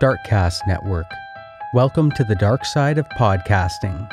Darkcast 0.00 0.66
Network. 0.66 1.04
Welcome 1.74 2.10
to 2.12 2.24
the 2.24 2.34
dark 2.34 2.64
side 2.64 2.96
of 2.96 3.06
podcasting. 3.10 4.10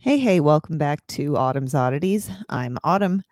Hey, 0.00 0.18
hey, 0.18 0.40
welcome 0.40 0.76
back 0.76 1.06
to 1.10 1.36
Autumn's 1.36 1.72
Oddities. 1.72 2.28
I'm 2.48 2.78
Autumn. 2.82 3.22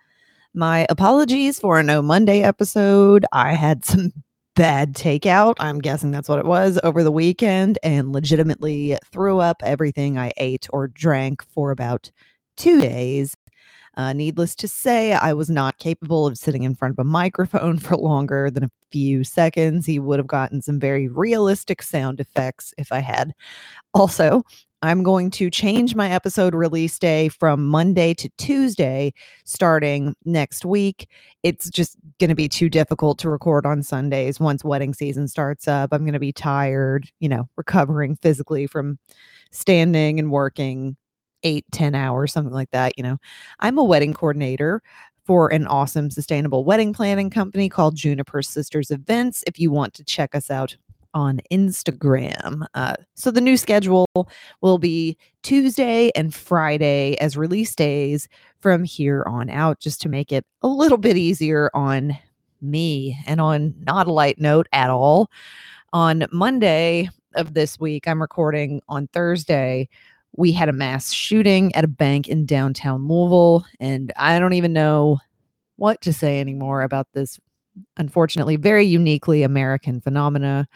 My 0.55 0.87
apologies 0.89 1.59
for 1.59 1.81
a 1.81 1.83
No 1.83 2.03
Monday 2.03 2.43
episode. 2.43 3.27
I 3.33 3.55
had 3.55 3.85
some 3.85 4.13
bad 4.55 4.95
takeout. 4.95 5.57
I'm 5.59 5.81
guessing 5.81 6.13
that's 6.13 6.29
what 6.29 6.39
it 6.39 6.47
was 6.47 6.79
over 6.85 7.03
the 7.03 7.11
weekend 7.11 7.81
and 7.83 8.13
legitimately 8.13 8.97
threw 9.11 9.41
up 9.41 9.61
everything 9.65 10.19
I 10.19 10.31
ate 10.37 10.69
or 10.71 10.87
drank 10.87 11.45
for 11.49 11.73
about 11.73 12.13
two 12.57 12.81
days. 12.81 13.35
Uh, 13.97 14.13
needless 14.13 14.55
to 14.57 14.69
say, 14.69 15.15
I 15.15 15.33
was 15.33 15.49
not 15.49 15.79
capable 15.79 16.27
of 16.27 16.37
sitting 16.37 16.65
in 16.65 16.75
front 16.75 16.93
of 16.93 16.99
a 16.99 17.05
microphone 17.05 17.79
for 17.81 17.97
longer 17.97 18.51
than 18.51 18.65
a 18.65 18.71
few 18.91 19.25
seconds. 19.25 19.87
He 19.87 19.99
would 19.99 20.19
have 20.19 20.27
gotten 20.27 20.61
some 20.61 20.79
very 20.79 21.09
realistic 21.09 21.83
sound 21.83 22.21
effects 22.21 22.75
if 22.77 22.93
I 22.93 23.01
had. 23.01 23.33
Also, 23.95 24.45
I'm 24.83 25.03
going 25.03 25.31
to 25.33 25.49
change 25.49 25.95
my 25.95 26.11
episode 26.11 26.55
release 26.55 26.99
day 26.99 27.29
from 27.29 27.67
Monday 27.67 28.13
to 28.15 28.29
Tuesday 28.37 29.15
starting 29.45 30.15
next 30.27 30.67
week. 30.67 31.09
It's 31.43 31.71
just 31.71 31.97
going 32.21 32.29
to 32.29 32.37
be 32.37 32.49
too 32.49 32.69
difficult 32.69 33.19
to 33.21 33.31
record 33.31 33.65
on 33.65 33.83
Sundays 33.83 34.39
once 34.39 34.63
wedding 34.63 34.93
season 34.93 35.29
starts 35.29 35.67
up. 35.67 35.91
I'm 35.93 36.03
going 36.03 36.13
to 36.13 36.21
be 36.21 36.33
tired, 36.33 37.09
you 37.21 37.29
know, 37.29 37.49
recovering 37.57 38.17
physically 38.17 38.67
from 38.67 38.99
standing 39.51 40.19
and 40.19 40.31
working 40.31 40.97
eight, 41.43 41.65
ten 41.73 41.95
hours, 41.95 42.33
something 42.33 42.55
like 42.55 42.71
that. 42.71 42.93
You 42.97 43.05
know, 43.05 43.19
I'm 43.61 43.79
a 43.79 43.85
wedding 43.85 44.15
coordinator 44.15 44.83
for 45.25 45.53
an 45.53 45.67
awesome 45.67 46.11
sustainable 46.11 46.65
wedding 46.65 46.93
planning 46.93 47.31
company 47.31 47.69
called 47.69 47.97
Juniper 47.97 48.43
Sisters 48.43 48.91
Events. 48.91 49.43
If 49.47 49.59
you 49.59 49.71
want 49.71 49.95
to 49.95 50.05
check 50.05 50.35
us 50.35 50.51
out 50.51 50.77
on 51.15 51.41
Instagram. 51.51 52.67
Uh, 52.75 52.95
so 53.15 53.31
the 53.31 53.41
new 53.41 53.57
schedule 53.57 54.07
will 54.61 54.79
be 54.79 55.17
Tuesday 55.43 56.11
and 56.15 56.35
Friday 56.35 57.17
as 57.21 57.39
release 57.39 57.75
days 57.75 58.29
from 58.61 58.85
here 58.85 59.25
on 59.27 59.49
out, 59.49 59.81
just 59.81 60.01
to 60.03 60.11
make 60.11 60.31
it 60.31 60.45
a 60.61 60.69
little 60.69 60.99
bit 60.99 61.17
easier 61.17 61.71
on 61.73 62.17
me. 62.61 63.19
And 63.27 63.41
on 63.41 63.75
not 63.81 64.09
a 64.09 64.13
light 64.13 64.39
note 64.39 64.69
at 64.73 64.91
all, 64.91 65.31
on 65.95 66.27
Monday 66.33 67.09
of 67.35 67.55
this 67.55 67.81
week, 67.81 68.07
I'm 68.07 68.21
recording 68.21 68.83
on 68.87 69.09
Thursday 69.09 69.89
we 70.37 70.53
had 70.53 70.69
a 70.69 70.73
mass 70.73 71.13
shooting 71.13 71.75
at 71.75 71.85
a 71.85 71.89
bank 71.89 72.29
in 72.29 72.47
downtown 72.47 73.09
Louisville, 73.09 73.65
and 73.81 74.13
I 74.17 74.39
don't 74.39 74.53
even 74.53 74.73
know 74.73 75.19
what 75.77 76.01
to 76.03 76.13
say 76.13 76.41
anymore 76.41 76.83
about 76.83 77.07
this 77.13 77.39
unfortunately 77.97 78.57
very 78.57 78.85
uniquely 78.85 79.43
American 79.43 80.01
phenomena. 80.01 80.67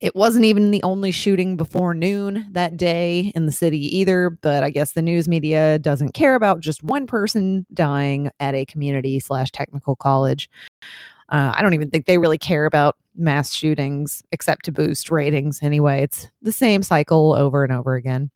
It 0.00 0.16
wasn't 0.16 0.44
even 0.44 0.72
the 0.72 0.82
only 0.82 1.12
shooting 1.12 1.56
before 1.56 1.94
noon 1.94 2.46
that 2.50 2.76
day 2.76 3.32
in 3.36 3.46
the 3.46 3.52
city 3.52 3.96
either, 3.96 4.30
but 4.30 4.64
I 4.64 4.70
guess 4.70 4.92
the 4.92 5.02
news 5.02 5.28
media 5.28 5.78
doesn't 5.78 6.12
care 6.12 6.34
about 6.34 6.60
just 6.60 6.82
one 6.82 7.06
person 7.06 7.66
dying 7.72 8.30
at 8.40 8.54
a 8.54 8.66
community 8.66 9.20
slash 9.20 9.52
technical 9.52 9.94
college. 9.94 10.50
Uh, 11.28 11.52
I 11.54 11.62
don't 11.62 11.74
even 11.74 11.88
think 11.88 12.06
they 12.06 12.18
really 12.18 12.38
care 12.38 12.66
about 12.66 12.96
mass 13.14 13.54
shootings 13.54 14.24
except 14.32 14.64
to 14.64 14.72
boost 14.72 15.10
ratings 15.10 15.62
anyway. 15.62 16.02
It's 16.02 16.28
the 16.42 16.52
same 16.52 16.82
cycle 16.82 17.34
over 17.34 17.62
and 17.62 17.72
over 17.72 17.94
again. 17.94 18.30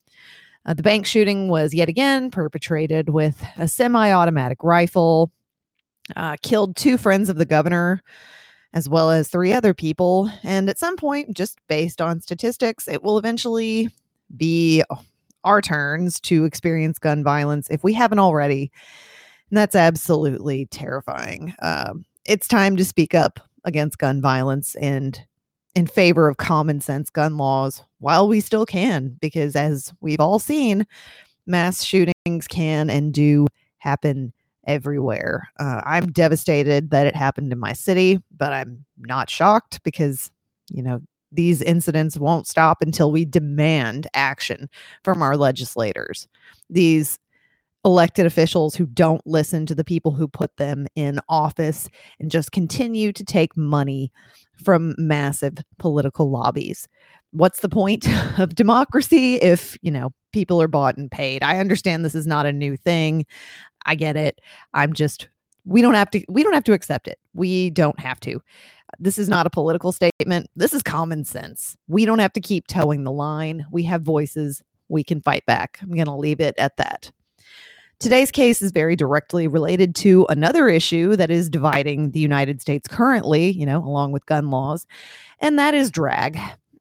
Uh, 0.66 0.75
the 0.75 0.82
bank 0.82 1.06
shooting 1.06 1.49
was 1.49 1.72
yet 1.72 1.88
again 1.88 2.31
perpetrated 2.31 3.09
with 3.09 3.43
a 3.56 3.69
semi 3.69 4.10
automatic 4.10 4.62
rifle, 4.65 5.31
uh, 6.16 6.37
killed 6.43 6.77
two 6.77 6.99
friends 6.99 7.28
of 7.28 7.37
the 7.37 7.44
governor, 7.44 8.03
as 8.75 8.88
well 8.88 9.10
as 9.10 9.28
three 9.28 9.53
other 9.53 9.72
people. 9.72 10.31
And 10.43 10.69
at 10.69 10.78
some 10.78 10.97
point, 10.97 11.37
just 11.37 11.59
based 11.69 12.03
on 12.03 12.21
statistics, 12.21 12.88
it 12.88 13.04
will 13.04 13.16
eventually 13.16 13.91
be 14.37 14.82
our 15.44 15.62
turns 15.62 16.19
to 16.21 16.44
experience 16.44 16.98
gun 16.98 17.22
violence 17.22 17.69
if 17.71 17.84
we 17.84 17.93
haven't 17.93 18.19
already. 18.19 18.72
And 19.50 19.56
that's 19.56 19.77
absolutely 19.77 20.66
terrifying. 20.66 21.54
Um, 21.62 22.04
it's 22.25 22.48
time 22.48 22.77
to 22.77 22.84
speak 22.84 23.15
up 23.15 23.38
against 23.65 23.98
gun 23.98 24.21
violence 24.21 24.75
and 24.75 25.21
in 25.76 25.87
favor 25.87 26.26
of 26.26 26.38
common 26.38 26.81
sense 26.81 27.10
gun 27.10 27.37
laws 27.37 27.84
while 27.98 28.26
we 28.26 28.41
still 28.41 28.66
can, 28.66 29.16
because 29.20 29.54
as 29.54 29.92
we've 30.00 30.19
all 30.19 30.38
seen, 30.38 30.87
mass 31.47 31.84
shootings 31.84 32.48
can 32.48 32.91
and 32.91 33.12
do 33.12 33.47
happen 33.78 34.32
everywhere. 34.66 35.48
Uh, 35.60 35.82
I'm 35.84 36.10
devastated 36.10 36.91
that 36.91 37.06
it 37.06 37.15
happened 37.15 37.53
in 37.53 37.59
my 37.59 37.75
city, 37.75 38.19
but 38.36 38.53
I'm 38.53 38.84
not 38.98 39.31
shocked 39.31 39.81
because, 39.84 40.31
you 40.70 40.82
know, 40.82 41.00
these 41.31 41.60
incidents 41.60 42.16
won't 42.16 42.48
stop 42.48 42.78
until 42.81 43.12
we 43.12 43.26
demand 43.26 44.06
action 44.15 44.70
from 45.04 45.22
our 45.22 45.36
legislators. 45.36 46.26
These 46.70 47.19
elected 47.84 48.26
officials 48.26 48.75
who 48.75 48.86
don't 48.86 49.25
listen 49.26 49.66
to 49.66 49.75
the 49.75 49.84
people 49.84 50.10
who 50.10 50.26
put 50.26 50.56
them 50.56 50.86
in 50.97 51.21
office 51.28 51.89
and 52.18 52.30
just 52.30 52.51
continue 52.51 53.12
to 53.12 53.24
take 53.24 53.56
money 53.56 54.10
from 54.62 54.94
massive 54.98 55.58
political 55.78 56.30
lobbies. 56.30 56.88
What's 57.32 57.60
the 57.60 57.68
point 57.68 58.06
of 58.38 58.54
democracy 58.54 59.36
if, 59.36 59.76
you 59.82 59.91
know, 59.91 60.12
people 60.32 60.60
are 60.60 60.68
bought 60.68 60.97
and 60.97 61.10
paid? 61.10 61.42
I 61.42 61.58
understand 61.58 62.04
this 62.04 62.14
is 62.14 62.26
not 62.26 62.47
a 62.47 62.53
new 62.53 62.76
thing. 62.76 63.26
I 63.84 63.94
get 63.94 64.16
it. 64.16 64.41
I'm 64.74 64.92
just 64.92 65.28
we 65.64 65.82
don't 65.82 65.94
have 65.94 66.10
to 66.10 66.24
we 66.28 66.42
don't 66.42 66.54
have 66.54 66.64
to 66.64 66.72
accept 66.72 67.08
it. 67.08 67.18
We 67.34 67.70
don't 67.70 67.98
have 67.98 68.20
to. 68.20 68.41
This 68.98 69.18
is 69.18 69.28
not 69.28 69.47
a 69.47 69.50
political 69.50 69.92
statement. 69.92 70.48
This 70.54 70.72
is 70.72 70.82
common 70.82 71.24
sense. 71.24 71.76
We 71.88 72.04
don't 72.04 72.20
have 72.20 72.32
to 72.34 72.41
keep 72.41 72.66
towing 72.68 73.04
the 73.04 73.12
line. 73.12 73.66
We 73.70 73.82
have 73.82 74.03
voices. 74.03 74.62
We 74.88 75.03
can 75.03 75.20
fight 75.20 75.44
back. 75.47 75.78
I'm 75.82 75.92
going 75.92 76.06
to 76.06 76.14
leave 76.14 76.41
it 76.41 76.54
at 76.56 76.76
that. 76.76 77.10
Today's 77.98 78.31
case 78.31 78.60
is 78.60 78.72
very 78.72 78.95
directly 78.95 79.48
related 79.48 79.95
to 79.97 80.27
another 80.28 80.69
issue 80.69 81.16
that 81.16 81.31
is 81.31 81.48
dividing 81.48 82.10
the 82.10 82.21
United 82.21 82.60
States 82.60 82.87
currently, 82.89 83.51
you 83.51 83.65
know, 83.65 83.78
along 83.78 84.13
with 84.13 84.27
gun 84.27 84.51
laws, 84.51 84.87
and 85.41 85.59
that 85.59 85.75
is 85.75 85.91
drag. 85.91 86.39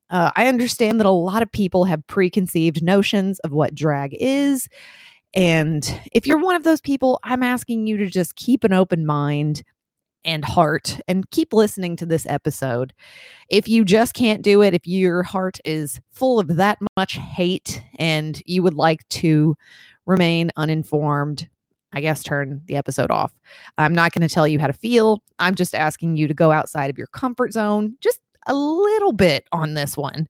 Uh, 0.10 0.32
I 0.36 0.48
understand 0.48 1.00
that 1.00 1.08
a 1.08 1.12
lot 1.12 1.42
of 1.42 1.52
people 1.52 1.86
have 1.86 2.06
preconceived 2.08 2.84
notions 2.84 3.40
of 3.40 3.52
what 3.52 3.74
drag 3.74 4.16
is, 4.20 4.68
And 5.36 6.00
if 6.14 6.26
you're 6.26 6.38
one 6.40 6.56
of 6.56 6.64
those 6.64 6.82
people, 6.82 7.20
I'm 7.24 7.44
asking 7.44 7.88
you 7.88 7.98
to 7.98 8.08
just 8.08 8.36
keep 8.36 8.64
an 8.64 8.74
open 8.74 9.06
mind 9.06 9.64
and 10.24 10.44
heart 10.44 11.00
and 11.08 11.30
keep 11.30 11.54
listening 11.54 11.96
to 11.98 12.06
this 12.06 12.26
episode. 12.28 12.94
If 13.50 13.68
you 13.68 13.86
just 13.86 14.14
can't 14.16 14.42
do 14.42 14.64
it, 14.64 14.74
if 14.74 14.88
your 14.88 15.22
heart 15.24 15.60
is 15.66 16.00
full 16.12 16.40
of 16.40 16.56
that 16.56 16.80
much 16.98 17.14
hate 17.18 17.84
and 18.00 18.42
you 18.46 18.64
would 18.64 18.74
like 18.74 19.08
to 19.10 19.56
remain 20.06 20.52
uninformed, 20.56 21.48
I 21.94 22.02
guess 22.02 22.24
turn 22.24 22.62
the 22.66 22.76
episode 22.76 23.12
off. 23.12 23.34
I'm 23.78 23.94
not 23.94 24.12
going 24.12 24.28
to 24.28 24.34
tell 24.34 24.48
you 24.48 24.60
how 24.60 24.68
to 24.68 24.74
feel. 24.74 25.22
I'm 25.40 25.56
just 25.56 25.76
asking 25.76 26.18
you 26.18 26.28
to 26.28 26.34
go 26.34 26.52
outside 26.52 26.90
of 26.90 26.98
your 26.98 27.08
comfort 27.08 27.54
zone 27.54 27.96
just 28.02 28.20
a 28.48 28.54
little 28.56 29.14
bit 29.14 29.46
on 29.52 29.74
this 29.74 29.98
one. 29.98 30.28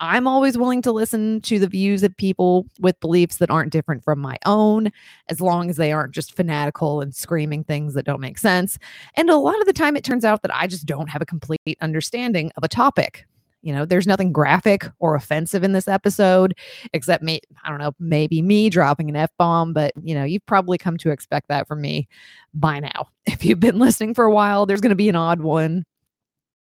I'm 0.00 0.28
always 0.28 0.56
willing 0.56 0.80
to 0.82 0.92
listen 0.92 1.40
to 1.40 1.58
the 1.58 1.66
views 1.66 2.04
of 2.04 2.16
people 2.16 2.66
with 2.78 3.00
beliefs 3.00 3.38
that 3.38 3.50
aren't 3.50 3.72
different 3.72 4.04
from 4.04 4.20
my 4.20 4.38
own, 4.46 4.90
as 5.28 5.40
long 5.40 5.70
as 5.70 5.76
they 5.76 5.90
aren't 5.90 6.14
just 6.14 6.36
fanatical 6.36 7.00
and 7.00 7.12
screaming 7.14 7.64
things 7.64 7.94
that 7.94 8.06
don't 8.06 8.20
make 8.20 8.38
sense. 8.38 8.78
And 9.14 9.28
a 9.28 9.36
lot 9.36 9.60
of 9.60 9.66
the 9.66 9.72
time, 9.72 9.96
it 9.96 10.04
turns 10.04 10.24
out 10.24 10.42
that 10.42 10.54
I 10.54 10.68
just 10.68 10.86
don't 10.86 11.08
have 11.08 11.20
a 11.20 11.26
complete 11.26 11.78
understanding 11.80 12.52
of 12.56 12.62
a 12.62 12.68
topic. 12.68 13.26
You 13.62 13.74
know, 13.74 13.84
there's 13.84 14.06
nothing 14.06 14.32
graphic 14.32 14.86
or 15.00 15.14
offensive 15.14 15.64
in 15.64 15.72
this 15.72 15.88
episode, 15.88 16.54
except 16.92 17.24
me, 17.24 17.40
I 17.64 17.70
don't 17.70 17.78
know, 17.78 17.92
maybe 17.98 18.40
me 18.40 18.70
dropping 18.70 19.08
an 19.08 19.16
F 19.16 19.30
bomb, 19.36 19.72
but 19.72 19.92
you 20.02 20.14
know, 20.14 20.24
you've 20.24 20.46
probably 20.46 20.78
come 20.78 20.96
to 20.98 21.10
expect 21.10 21.48
that 21.48 21.66
from 21.66 21.80
me 21.80 22.08
by 22.54 22.80
now. 22.80 23.08
If 23.26 23.44
you've 23.44 23.60
been 23.60 23.78
listening 23.78 24.14
for 24.14 24.24
a 24.24 24.32
while, 24.32 24.64
there's 24.64 24.80
going 24.80 24.88
to 24.88 24.96
be 24.96 25.10
an 25.10 25.14
odd 25.14 25.42
one 25.42 25.84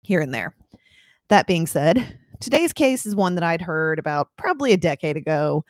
here 0.04 0.20
and 0.20 0.34
there. 0.34 0.54
That 1.30 1.48
being 1.48 1.66
said, 1.66 2.20
today's 2.42 2.74
case 2.74 3.06
is 3.06 3.16
one 3.16 3.36
that 3.36 3.44
I'd 3.44 3.62
heard 3.62 4.00
about 4.00 4.30
probably 4.38 4.74
a 4.74 4.78
decade 4.78 5.16
ago. 5.16 5.64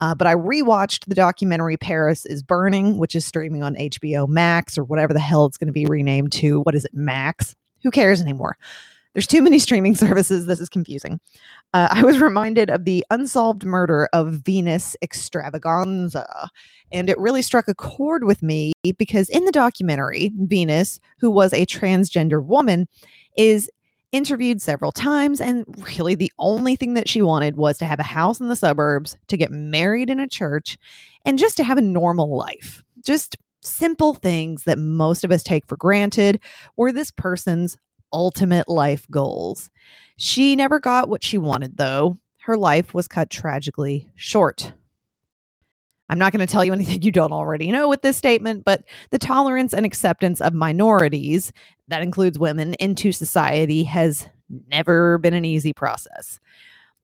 Uh, 0.00 0.14
but 0.14 0.26
I 0.26 0.34
rewatched 0.34 1.06
the 1.06 1.14
documentary 1.14 1.76
Paris 1.76 2.26
is 2.26 2.42
Burning, 2.42 2.98
which 2.98 3.14
is 3.14 3.24
streaming 3.24 3.62
on 3.62 3.74
HBO 3.76 4.28
Max 4.28 4.76
or 4.76 4.84
whatever 4.84 5.14
the 5.14 5.20
hell 5.20 5.46
it's 5.46 5.56
going 5.56 5.68
to 5.68 5.72
be 5.72 5.86
renamed 5.86 6.32
to. 6.32 6.60
What 6.60 6.74
is 6.74 6.84
it, 6.84 6.92
Max? 6.92 7.54
Who 7.82 7.90
cares 7.90 8.20
anymore? 8.20 8.58
There's 9.14 9.26
too 9.26 9.42
many 9.42 9.58
streaming 9.58 9.94
services. 9.94 10.46
This 10.46 10.60
is 10.60 10.68
confusing. 10.68 11.20
Uh, 11.72 11.88
I 11.90 12.02
was 12.02 12.20
reminded 12.20 12.68
of 12.68 12.84
the 12.84 13.04
unsolved 13.10 13.64
murder 13.64 14.08
of 14.12 14.34
Venus 14.44 14.96
Xtravaganza. 15.02 16.48
And 16.92 17.08
it 17.08 17.18
really 17.18 17.42
struck 17.42 17.66
a 17.68 17.74
chord 17.74 18.24
with 18.24 18.42
me 18.42 18.72
because 18.98 19.28
in 19.28 19.44
the 19.44 19.52
documentary, 19.52 20.32
Venus, 20.36 21.00
who 21.18 21.30
was 21.30 21.52
a 21.52 21.66
transgender 21.66 22.44
woman, 22.44 22.86
is 23.36 23.70
interviewed 24.12 24.62
several 24.62 24.92
times. 24.92 25.40
And 25.40 25.64
really, 25.98 26.14
the 26.14 26.32
only 26.38 26.76
thing 26.76 26.94
that 26.94 27.08
she 27.08 27.22
wanted 27.22 27.56
was 27.56 27.78
to 27.78 27.84
have 27.86 27.98
a 27.98 28.04
house 28.04 28.40
in 28.40 28.48
the 28.48 28.56
suburbs, 28.56 29.16
to 29.28 29.36
get 29.36 29.50
married 29.50 30.10
in 30.10 30.20
a 30.20 30.28
church, 30.28 30.78
and 31.24 31.38
just 31.38 31.56
to 31.56 31.64
have 31.64 31.78
a 31.78 31.82
normal 31.82 32.36
life. 32.36 32.82
Just 33.04 33.36
simple 33.60 34.14
things 34.14 34.64
that 34.64 34.78
most 34.78 35.24
of 35.24 35.32
us 35.32 35.42
take 35.42 35.66
for 35.66 35.76
granted 35.76 36.38
were 36.76 36.92
this 36.92 37.10
person's 37.10 37.76
ultimate 38.14 38.68
life 38.68 39.06
goals. 39.10 39.68
She 40.16 40.56
never 40.56 40.80
got 40.80 41.08
what 41.08 41.24
she 41.24 41.36
wanted, 41.36 41.76
though. 41.76 42.18
Her 42.38 42.56
life 42.56 42.94
was 42.94 43.08
cut 43.08 43.28
tragically 43.28 44.08
short. 44.14 44.72
I'm 46.08 46.18
not 46.18 46.32
going 46.32 46.46
to 46.46 46.50
tell 46.50 46.64
you 46.64 46.72
anything 46.74 47.02
you 47.02 47.12
don't 47.12 47.32
already 47.32 47.70
know 47.72 47.88
with 47.88 48.02
this 48.02 48.16
statement, 48.16 48.64
but 48.64 48.84
the 49.10 49.18
tolerance 49.18 49.74
and 49.74 49.84
acceptance 49.84 50.40
of 50.40 50.54
minorities, 50.54 51.52
that 51.88 52.02
includes 52.02 52.38
women, 52.38 52.74
into 52.74 53.12
society 53.12 53.84
has 53.84 54.26
never 54.68 55.18
been 55.18 55.34
an 55.34 55.44
easy 55.44 55.72
process. 55.72 56.38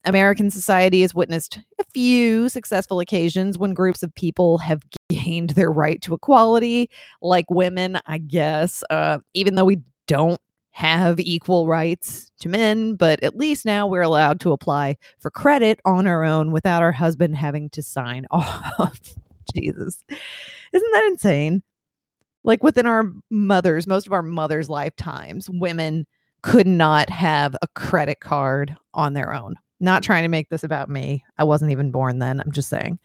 American 0.04 0.50
society 0.50 1.02
has 1.02 1.14
witnessed 1.14 1.58
a 1.78 1.84
few 1.92 2.48
successful 2.48 3.00
occasions 3.00 3.58
when 3.58 3.74
groups 3.74 4.02
of 4.02 4.14
people 4.14 4.56
have 4.58 4.82
gained 5.10 5.50
their 5.50 5.70
right 5.70 6.00
to 6.02 6.14
equality, 6.14 6.88
like 7.20 7.50
women, 7.50 8.00
I 8.06 8.18
guess, 8.18 8.82
uh, 8.88 9.18
even 9.34 9.56
though 9.56 9.66
we 9.66 9.82
don't 10.06 10.40
have 10.72 11.18
equal 11.20 11.66
rights 11.66 12.30
to 12.40 12.48
men, 12.48 12.94
but 12.94 13.22
at 13.22 13.36
least 13.36 13.66
now 13.66 13.86
we're 13.86 14.02
allowed 14.02 14.40
to 14.40 14.52
apply 14.52 14.96
for 15.18 15.30
credit 15.30 15.80
on 15.84 16.06
our 16.06 16.24
own 16.24 16.52
without 16.52 16.82
our 16.82 16.92
husband 16.92 17.36
having 17.36 17.68
to 17.70 17.82
sign 17.82 18.26
off. 18.30 19.00
Jesus. 19.54 20.04
Isn't 20.72 20.92
that 20.92 21.08
insane? 21.10 21.62
Like 22.44 22.62
within 22.62 22.86
our 22.86 23.12
mothers, 23.30 23.86
most 23.86 24.06
of 24.06 24.12
our 24.12 24.22
mothers' 24.22 24.70
lifetimes, 24.70 25.50
women 25.50 26.06
could 26.42 26.66
not 26.66 27.10
have 27.10 27.54
a 27.60 27.68
credit 27.68 28.20
card 28.20 28.74
on 28.94 29.12
their 29.12 29.34
own. 29.34 29.56
Not 29.80 30.02
trying 30.02 30.22
to 30.22 30.28
make 30.28 30.48
this 30.48 30.64
about 30.64 30.88
me. 30.88 31.24
I 31.38 31.44
wasn't 31.44 31.72
even 31.72 31.90
born 31.90 32.18
then. 32.18 32.40
I'm 32.40 32.52
just 32.52 32.68
saying. 32.68 32.98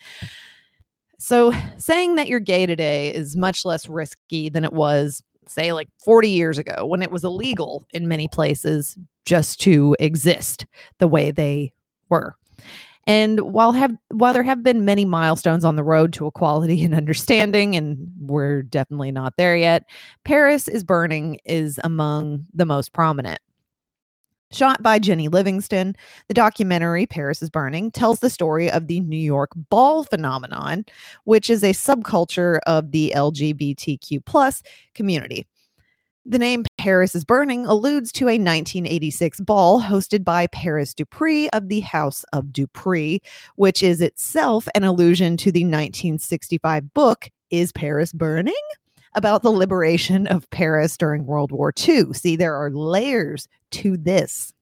So, 1.18 1.54
saying 1.78 2.16
that 2.16 2.28
you're 2.28 2.40
gay 2.42 2.66
today 2.66 3.14
is 3.14 3.36
much 3.36 3.66
less 3.66 3.88
risky 3.88 4.50
than 4.50 4.64
it 4.64 4.74
was 4.74 5.24
say 5.50 5.74
like 5.74 5.90
40 6.04 6.30
years 6.30 6.58
ago 6.58 6.86
when 6.86 7.02
it 7.02 7.12
was 7.12 7.24
illegal 7.24 7.86
in 7.94 8.08
many 8.08 8.28
places 8.28 8.98
just 9.26 9.60
to 9.62 9.96
exist 10.00 10.66
the 11.00 11.08
way 11.08 11.32
they 11.32 11.74
were. 12.10 12.36
And 13.08 13.40
while 13.42 13.72
have 13.72 13.96
while 14.10 14.34
there 14.34 14.44
have 14.44 14.64
been 14.64 14.84
many 14.84 15.06
milestones 15.06 15.64
on 15.64 15.76
the 15.76 15.84
road 15.84 16.12
to 16.14 16.26
equality 16.26 16.84
and 16.84 16.94
understanding, 16.96 17.76
and 17.76 18.12
we're 18.20 18.64
definitely 18.64 19.12
not 19.12 19.38
there 19.38 19.56
yet, 19.56 19.84
Paris 20.24 20.68
is 20.68 20.84
Burning 20.84 21.40
is 21.46 21.80
among 21.84 22.46
the 22.54 22.66
most 22.66 22.94
prominent. 22.94 23.40
Shot 24.56 24.82
by 24.82 25.00
Jennie 25.00 25.28
Livingston, 25.28 25.98
the 26.30 26.34
documentary 26.34 27.06
Paris 27.06 27.42
is 27.42 27.50
Burning 27.50 27.92
tells 27.92 28.22
the 28.22 28.30
story 28.30 28.72
of 28.72 28.88
the 28.88 29.02
New 29.02 29.18
York 29.18 29.52
ball 29.70 30.06
phenomenon, 30.06 30.86
which 31.26 31.50
is 31.50 31.62
a 31.62 31.74
subculture 31.74 32.60
of 32.66 32.92
the 32.92 33.12
LGBTQ 33.14 34.24
plus 34.24 34.64
community. 34.94 35.46
The 36.26 36.40
name 36.40 36.64
Paris 36.78 37.16
is 37.16 37.26
Burning 37.26 37.66
alludes 37.66 38.14
to 38.14 38.30
a 38.30 38.40
1986 38.40 39.42
ball 39.42 39.82
hosted 39.82 40.24
by 40.24 40.48
Paris 40.48 40.94
Dupree 40.94 41.50
of 41.50 41.68
the 41.68 41.82
House 41.82 42.24
of 42.32 42.54
Dupree, 42.54 43.22
which 43.58 43.84
is 43.84 44.00
itself 44.00 44.70
an 44.74 44.86
allusion 44.86 45.36
to 45.36 45.52
the 45.52 45.66
1965 45.66 46.94
book 46.94 47.30
Is 47.50 47.74
Paris 47.74 48.14
Burning? 48.14 48.54
About 49.16 49.44
the 49.44 49.52
liberation 49.52 50.28
of 50.28 50.50
Paris 50.50 50.98
during 50.98 51.26
World 51.26 51.52
War 51.52 51.74
II. 51.88 52.14
See, 52.14 52.36
there 52.36 52.56
are 52.56 52.70
layers 52.70 53.48
to 53.72 53.98
this. 53.98 54.54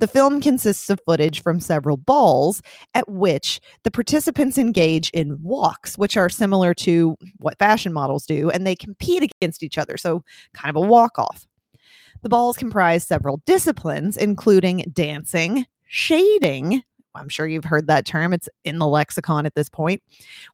The 0.00 0.08
film 0.08 0.40
consists 0.40 0.90
of 0.90 1.00
footage 1.06 1.42
from 1.42 1.60
several 1.60 1.96
balls 1.96 2.62
at 2.94 3.08
which 3.08 3.60
the 3.84 3.90
participants 3.90 4.58
engage 4.58 5.10
in 5.10 5.40
walks, 5.42 5.96
which 5.96 6.16
are 6.16 6.28
similar 6.28 6.74
to 6.74 7.16
what 7.38 7.58
fashion 7.58 7.92
models 7.92 8.26
do, 8.26 8.50
and 8.50 8.66
they 8.66 8.74
compete 8.74 9.22
against 9.22 9.62
each 9.62 9.78
other. 9.78 9.96
So, 9.96 10.24
kind 10.52 10.76
of 10.76 10.82
a 10.82 10.86
walk 10.86 11.18
off. 11.18 11.46
The 12.22 12.28
balls 12.28 12.56
comprise 12.56 13.06
several 13.06 13.42
disciplines, 13.46 14.16
including 14.16 14.90
dancing, 14.92 15.66
shading, 15.86 16.82
I'm 17.14 17.28
sure 17.28 17.46
you've 17.46 17.64
heard 17.64 17.86
that 17.86 18.06
term. 18.06 18.32
It's 18.32 18.48
in 18.64 18.78
the 18.78 18.86
lexicon 18.86 19.46
at 19.46 19.54
this 19.54 19.68
point, 19.68 20.02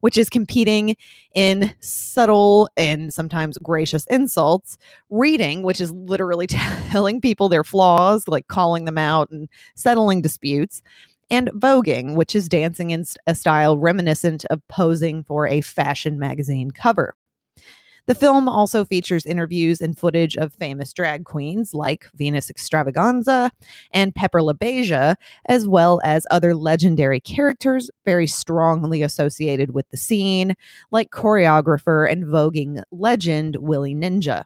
which 0.01 0.17
is 0.17 0.29
competing 0.29 0.95
in 1.33 1.73
subtle 1.79 2.69
and 2.77 3.13
sometimes 3.13 3.57
gracious 3.57 4.05
insults, 4.07 4.77
reading, 5.09 5.63
which 5.63 5.81
is 5.81 5.91
literally 5.91 6.47
telling 6.47 7.21
people 7.21 7.49
their 7.49 7.63
flaws, 7.63 8.27
like 8.27 8.47
calling 8.47 8.85
them 8.85 8.97
out 8.97 9.29
and 9.31 9.49
settling 9.75 10.21
disputes, 10.21 10.81
and 11.29 11.49
voguing, 11.53 12.15
which 12.15 12.35
is 12.35 12.49
dancing 12.49 12.91
in 12.91 13.05
a 13.25 13.33
style 13.33 13.77
reminiscent 13.77 14.45
of 14.49 14.61
posing 14.67 15.23
for 15.23 15.47
a 15.47 15.61
fashion 15.61 16.19
magazine 16.19 16.71
cover. 16.71 17.15
The 18.07 18.15
film 18.15 18.49
also 18.49 18.83
features 18.83 19.25
interviews 19.25 19.81
and 19.81 19.97
footage 19.97 20.35
of 20.35 20.53
famous 20.53 20.91
drag 20.91 21.25
queens 21.25 21.73
like 21.73 22.07
Venus 22.15 22.51
Xtravaganza 22.51 23.51
and 23.91 24.15
Pepper 24.15 24.41
LaBeija, 24.41 25.15
as 25.45 25.67
well 25.67 26.01
as 26.03 26.25
other 26.31 26.55
legendary 26.55 27.19
characters 27.19 27.89
very 28.05 28.27
strongly 28.27 29.01
associated 29.01 29.73
with 29.73 29.89
the 29.89 29.97
scene, 29.97 30.55
like 30.91 31.11
choreographer 31.11 32.11
and 32.11 32.25
voguing 32.25 32.81
legend 32.91 33.57
Willie 33.59 33.95
Ninja. 33.95 34.45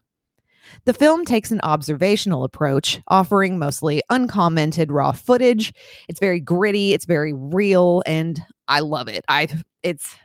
The 0.85 0.93
film 0.93 1.25
takes 1.25 1.51
an 1.51 1.61
observational 1.61 2.43
approach, 2.43 2.99
offering 3.07 3.57
mostly 3.57 4.01
uncommented 4.09 4.91
raw 4.91 5.11
footage. 5.11 5.73
It's 6.09 6.19
very 6.19 6.39
gritty, 6.39 6.93
it's 6.93 7.05
very 7.05 7.33
real, 7.33 8.03
and 8.05 8.41
I 8.67 8.81
love 8.81 9.07
it. 9.07 9.23
I 9.27 9.47
it's 9.83 10.15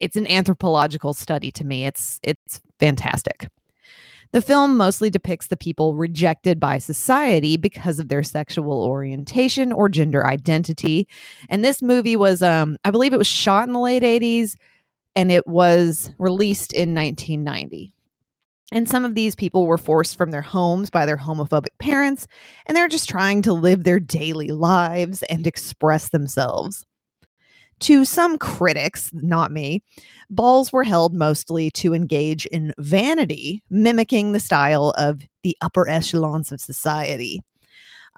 it's 0.00 0.16
an 0.16 0.26
anthropological 0.26 1.14
study 1.14 1.52
to 1.52 1.64
me. 1.64 1.86
It's 1.86 2.18
it's 2.22 2.60
fantastic. 2.82 3.48
The 4.32 4.42
film 4.42 4.76
mostly 4.76 5.08
depicts 5.08 5.46
the 5.46 5.56
people 5.56 5.94
rejected 5.94 6.58
by 6.58 6.78
society 6.78 7.56
because 7.56 8.00
of 8.00 8.08
their 8.08 8.24
sexual 8.24 8.82
orientation 8.82 9.72
or 9.72 9.88
gender 9.88 10.26
identity. 10.26 11.06
And 11.48 11.64
this 11.64 11.80
movie 11.80 12.16
was 12.16 12.42
um 12.42 12.76
I 12.84 12.90
believe 12.90 13.12
it 13.12 13.18
was 13.18 13.28
shot 13.28 13.68
in 13.68 13.72
the 13.72 13.78
late 13.78 14.02
80s 14.02 14.56
and 15.14 15.30
it 15.30 15.46
was 15.46 16.10
released 16.18 16.72
in 16.72 16.92
1990. 16.94 17.92
And 18.72 18.88
some 18.88 19.04
of 19.04 19.14
these 19.14 19.36
people 19.36 19.66
were 19.66 19.78
forced 19.78 20.16
from 20.16 20.30
their 20.30 20.42
homes 20.42 20.90
by 20.90 21.04
their 21.04 21.18
homophobic 21.18 21.78
parents, 21.78 22.26
and 22.64 22.74
they're 22.74 22.88
just 22.88 23.06
trying 23.06 23.42
to 23.42 23.52
live 23.52 23.84
their 23.84 24.00
daily 24.00 24.48
lives 24.48 25.22
and 25.24 25.46
express 25.46 26.08
themselves. 26.08 26.86
To 27.82 28.04
some 28.04 28.38
critics, 28.38 29.10
not 29.12 29.50
me, 29.50 29.82
balls 30.30 30.72
were 30.72 30.84
held 30.84 31.14
mostly 31.14 31.68
to 31.72 31.94
engage 31.94 32.46
in 32.46 32.72
vanity, 32.78 33.60
mimicking 33.70 34.30
the 34.30 34.38
style 34.38 34.94
of 34.96 35.22
the 35.42 35.56
upper 35.62 35.88
echelons 35.88 36.52
of 36.52 36.60
society. 36.60 37.42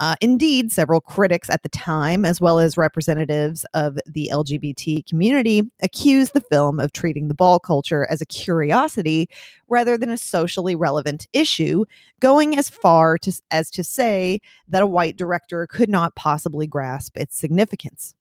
Uh, 0.00 0.16
indeed, 0.20 0.70
several 0.70 1.00
critics 1.00 1.48
at 1.48 1.62
the 1.62 1.70
time, 1.70 2.26
as 2.26 2.42
well 2.42 2.58
as 2.58 2.76
representatives 2.76 3.64
of 3.72 3.98
the 4.04 4.28
LGBT 4.30 5.06
community, 5.06 5.62
accused 5.82 6.34
the 6.34 6.42
film 6.42 6.78
of 6.78 6.92
treating 6.92 7.28
the 7.28 7.34
ball 7.34 7.58
culture 7.58 8.06
as 8.10 8.20
a 8.20 8.26
curiosity 8.26 9.30
rather 9.68 9.96
than 9.96 10.10
a 10.10 10.18
socially 10.18 10.76
relevant 10.76 11.26
issue, 11.32 11.86
going 12.20 12.58
as 12.58 12.68
far 12.68 13.16
to, 13.16 13.32
as 13.50 13.70
to 13.70 13.82
say 13.82 14.40
that 14.68 14.82
a 14.82 14.86
white 14.86 15.16
director 15.16 15.66
could 15.68 15.88
not 15.88 16.14
possibly 16.16 16.66
grasp 16.66 17.16
its 17.16 17.38
significance. 17.38 18.14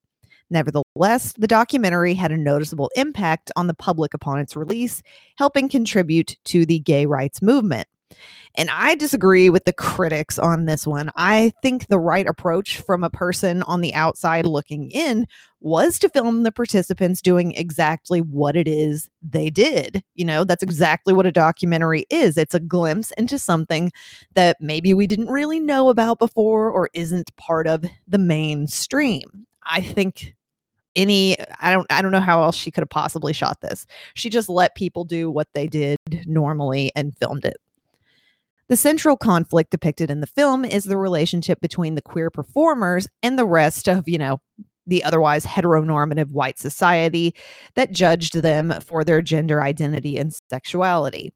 Nevertheless, 0.53 1.33
the 1.33 1.47
documentary 1.47 2.13
had 2.13 2.31
a 2.31 2.37
noticeable 2.37 2.91
impact 2.95 3.51
on 3.55 3.65
the 3.65 3.73
public 3.73 4.13
upon 4.13 4.37
its 4.37 4.55
release, 4.55 5.01
helping 5.35 5.67
contribute 5.67 6.37
to 6.45 6.63
the 6.63 6.77
gay 6.77 7.07
rights 7.07 7.41
movement. 7.41 7.87
And 8.53 8.69
I 8.69 8.93
disagree 8.93 9.49
with 9.49 9.65
the 9.65 9.73
critics 9.73 10.37
on 10.37 10.65
this 10.65 10.85
one. 10.85 11.09
I 11.15 11.53
think 11.63 11.87
the 11.87 11.97
right 11.97 12.27
approach 12.27 12.77
from 12.77 13.03
a 13.03 13.09
person 13.09 13.63
on 13.63 13.81
the 13.81 13.95
outside 13.95 14.45
looking 14.45 14.91
in 14.91 15.25
was 15.59 15.97
to 15.97 16.09
film 16.09 16.43
the 16.43 16.51
participants 16.51 17.19
doing 17.19 17.53
exactly 17.53 18.21
what 18.21 18.55
it 18.55 18.67
is 18.67 19.09
they 19.27 19.49
did. 19.49 20.03
You 20.13 20.25
know, 20.25 20.43
that's 20.43 20.61
exactly 20.61 21.15
what 21.15 21.25
a 21.25 21.31
documentary 21.31 22.05
is. 22.11 22.37
It's 22.37 22.53
a 22.53 22.59
glimpse 22.59 23.09
into 23.17 23.39
something 23.39 23.91
that 24.35 24.57
maybe 24.61 24.93
we 24.93 25.07
didn't 25.07 25.31
really 25.31 25.59
know 25.59 25.89
about 25.89 26.19
before 26.19 26.69
or 26.69 26.91
isn't 26.93 27.35
part 27.37 27.65
of 27.65 27.83
the 28.07 28.19
mainstream. 28.19 29.47
I 29.65 29.81
think 29.81 30.35
any 30.95 31.35
i 31.59 31.71
don't 31.71 31.87
i 31.91 32.01
don't 32.01 32.11
know 32.11 32.19
how 32.19 32.43
else 32.43 32.55
she 32.55 32.71
could 32.71 32.81
have 32.81 32.89
possibly 32.89 33.33
shot 33.33 33.59
this 33.61 33.85
she 34.13 34.29
just 34.29 34.49
let 34.49 34.75
people 34.75 35.03
do 35.03 35.29
what 35.29 35.47
they 35.53 35.67
did 35.67 35.97
normally 36.25 36.91
and 36.95 37.17
filmed 37.17 37.45
it 37.45 37.57
the 38.69 38.77
central 38.77 39.17
conflict 39.17 39.71
depicted 39.71 40.09
in 40.09 40.21
the 40.21 40.27
film 40.27 40.63
is 40.63 40.85
the 40.85 40.97
relationship 40.97 41.59
between 41.59 41.95
the 41.95 42.01
queer 42.01 42.29
performers 42.29 43.07
and 43.21 43.37
the 43.37 43.45
rest 43.45 43.89
of, 43.89 44.07
you 44.07 44.17
know, 44.17 44.39
the 44.87 45.03
otherwise 45.03 45.45
heteronormative 45.45 46.31
white 46.31 46.57
society 46.57 47.35
that 47.75 47.91
judged 47.91 48.35
them 48.35 48.73
for 48.81 49.03
their 49.03 49.21
gender 49.21 49.61
identity 49.61 50.17
and 50.17 50.33
sexuality. 50.49 51.33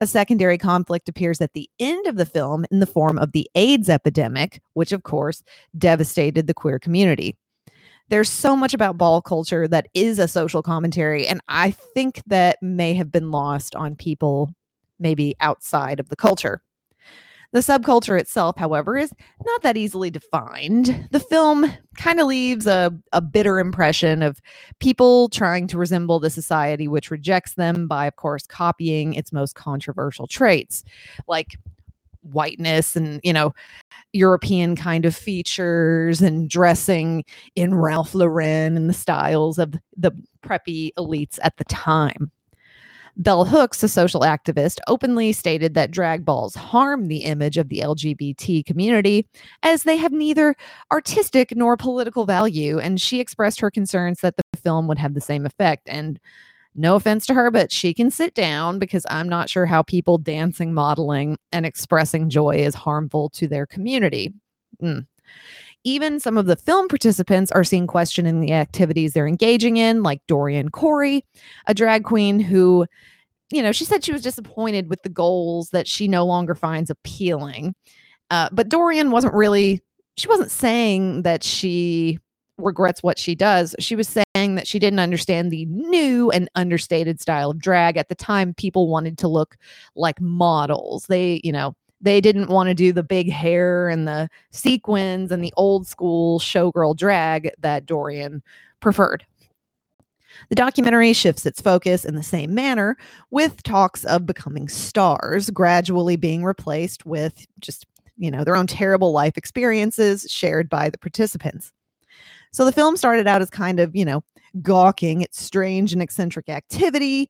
A 0.00 0.06
secondary 0.06 0.58
conflict 0.58 1.08
appears 1.08 1.40
at 1.40 1.54
the 1.54 1.68
end 1.78 2.06
of 2.06 2.16
the 2.16 2.26
film 2.26 2.66
in 2.70 2.80
the 2.80 2.86
form 2.86 3.18
of 3.18 3.32
the 3.32 3.48
AIDS 3.54 3.88
epidemic, 3.88 4.60
which, 4.74 4.92
of 4.92 5.02
course, 5.02 5.42
devastated 5.78 6.46
the 6.46 6.54
queer 6.54 6.78
community. 6.78 7.36
There's 8.08 8.30
so 8.30 8.54
much 8.54 8.74
about 8.74 8.98
ball 8.98 9.22
culture 9.22 9.66
that 9.68 9.88
is 9.94 10.18
a 10.18 10.28
social 10.28 10.62
commentary, 10.62 11.26
and 11.26 11.40
I 11.48 11.70
think 11.70 12.22
that 12.26 12.58
may 12.62 12.94
have 12.94 13.10
been 13.10 13.30
lost 13.30 13.74
on 13.74 13.96
people 13.96 14.54
maybe 14.98 15.34
outside 15.40 16.00
of 16.00 16.08
the 16.08 16.16
culture. 16.16 16.62
The 17.52 17.60
subculture 17.60 18.18
itself, 18.18 18.56
however, 18.58 18.98
is 18.98 19.12
not 19.46 19.62
that 19.62 19.76
easily 19.76 20.10
defined. 20.10 21.08
The 21.12 21.20
film 21.20 21.72
kind 21.96 22.18
of 22.18 22.26
leaves 22.26 22.66
a, 22.66 22.92
a 23.12 23.20
bitter 23.20 23.60
impression 23.60 24.22
of 24.22 24.40
people 24.80 25.28
trying 25.28 25.68
to 25.68 25.78
resemble 25.78 26.18
the 26.18 26.30
society 26.30 26.88
which 26.88 27.12
rejects 27.12 27.54
them 27.54 27.86
by, 27.86 28.06
of 28.06 28.16
course, 28.16 28.44
copying 28.48 29.14
its 29.14 29.32
most 29.32 29.54
controversial 29.54 30.26
traits, 30.26 30.82
like 31.28 31.56
whiteness 32.24 32.96
and, 32.96 33.20
you 33.22 33.32
know, 33.32 33.52
European 34.12 34.76
kind 34.76 35.04
of 35.04 35.14
features 35.14 36.22
and 36.22 36.48
dressing 36.48 37.24
in 37.56 37.74
Ralph 37.74 38.14
Lauren 38.14 38.76
and 38.76 38.88
the 38.88 38.94
styles 38.94 39.58
of 39.58 39.74
the 39.96 40.12
preppy 40.44 40.90
elites 40.98 41.38
at 41.42 41.56
the 41.56 41.64
time. 41.64 42.30
Bell 43.16 43.44
Hooks, 43.44 43.82
a 43.82 43.88
social 43.88 44.22
activist, 44.22 44.80
openly 44.88 45.32
stated 45.32 45.74
that 45.74 45.92
drag 45.92 46.24
balls 46.24 46.54
harm 46.56 47.06
the 47.06 47.18
image 47.18 47.56
of 47.56 47.68
the 47.68 47.78
LGBT 47.78 48.64
community 48.64 49.28
as 49.62 49.84
they 49.84 49.96
have 49.96 50.12
neither 50.12 50.56
artistic 50.90 51.54
nor 51.54 51.76
political 51.76 52.24
value. 52.24 52.78
And 52.80 53.00
she 53.00 53.20
expressed 53.20 53.60
her 53.60 53.70
concerns 53.70 54.20
that 54.20 54.36
the 54.36 54.58
film 54.58 54.88
would 54.88 54.98
have 54.98 55.14
the 55.14 55.20
same 55.20 55.46
effect. 55.46 55.88
And 55.88 56.18
no 56.74 56.96
offense 56.96 57.26
to 57.26 57.34
her, 57.34 57.50
but 57.50 57.70
she 57.70 57.94
can 57.94 58.10
sit 58.10 58.34
down 58.34 58.78
because 58.78 59.06
I'm 59.08 59.28
not 59.28 59.48
sure 59.48 59.66
how 59.66 59.82
people 59.82 60.18
dancing, 60.18 60.74
modeling, 60.74 61.38
and 61.52 61.64
expressing 61.64 62.28
joy 62.28 62.56
is 62.56 62.74
harmful 62.74 63.30
to 63.30 63.46
their 63.46 63.66
community. 63.66 64.32
Mm 64.82 65.06
even 65.84 66.18
some 66.18 66.38
of 66.38 66.46
the 66.46 66.56
film 66.56 66.88
participants 66.88 67.52
are 67.52 67.62
seen 67.62 67.86
questioning 67.86 68.40
the 68.40 68.52
activities 68.52 69.12
they're 69.12 69.28
engaging 69.28 69.76
in, 69.76 70.02
like 70.02 70.22
Dorian 70.26 70.70
Corey, 70.70 71.24
a 71.66 71.74
drag 71.74 72.04
queen 72.04 72.40
who, 72.40 72.86
you 73.50 73.62
know, 73.62 73.70
she 73.70 73.84
said 73.84 74.02
she 74.02 74.12
was 74.12 74.22
disappointed 74.22 74.88
with 74.88 75.02
the 75.02 75.10
goals 75.10 75.70
that 75.70 75.86
she 75.86 76.08
no 76.08 76.24
longer 76.24 76.54
finds 76.54 76.88
appealing. 76.88 77.74
Uh, 78.30 78.48
but 78.50 78.70
Dorian 78.70 79.10
wasn't 79.10 79.34
really, 79.34 79.82
she 80.16 80.26
wasn't 80.26 80.50
saying 80.50 81.22
that 81.22 81.44
she 81.44 82.18
regrets 82.58 83.02
what 83.02 83.18
she 83.18 83.34
does. 83.34 83.74
She 83.78 83.96
was 83.96 84.08
saying 84.08 84.54
that 84.54 84.66
she 84.66 84.78
didn't 84.78 85.00
understand 85.00 85.50
the 85.50 85.66
new 85.66 86.30
and 86.30 86.48
understated 86.54 87.20
style 87.20 87.50
of 87.50 87.58
drag. 87.58 87.96
At 87.96 88.08
the 88.08 88.14
time, 88.14 88.54
people 88.54 88.88
wanted 88.88 89.18
to 89.18 89.28
look 89.28 89.56
like 89.96 90.20
models. 90.20 91.06
They, 91.06 91.40
you 91.42 91.52
know, 91.52 91.74
they 92.00 92.20
didn't 92.20 92.50
want 92.50 92.68
to 92.68 92.74
do 92.74 92.92
the 92.92 93.02
big 93.02 93.30
hair 93.30 93.88
and 93.88 94.06
the 94.06 94.28
sequins 94.50 95.32
and 95.32 95.42
the 95.42 95.54
old 95.56 95.86
school 95.86 96.38
showgirl 96.38 96.96
drag 96.96 97.50
that 97.60 97.86
Dorian 97.86 98.42
preferred. 98.80 99.24
The 100.48 100.54
documentary 100.54 101.12
shifts 101.12 101.46
its 101.46 101.60
focus 101.60 102.04
in 102.04 102.16
the 102.16 102.22
same 102.22 102.54
manner, 102.54 102.96
with 103.30 103.62
talks 103.62 104.04
of 104.04 104.26
becoming 104.26 104.68
stars 104.68 105.48
gradually 105.48 106.16
being 106.16 106.44
replaced 106.44 107.06
with 107.06 107.46
just, 107.60 107.86
you 108.18 108.30
know, 108.30 108.44
their 108.44 108.56
own 108.56 108.66
terrible 108.66 109.12
life 109.12 109.38
experiences 109.38 110.26
shared 110.28 110.68
by 110.68 110.90
the 110.90 110.98
participants. 110.98 111.72
So 112.54 112.64
the 112.64 112.70
film 112.70 112.96
started 112.96 113.26
out 113.26 113.42
as 113.42 113.50
kind 113.50 113.80
of, 113.80 113.96
you 113.96 114.04
know, 114.04 114.22
gawking 114.62 115.24
at 115.24 115.34
strange 115.34 115.92
and 115.92 116.00
eccentric 116.00 116.48
activity, 116.48 117.28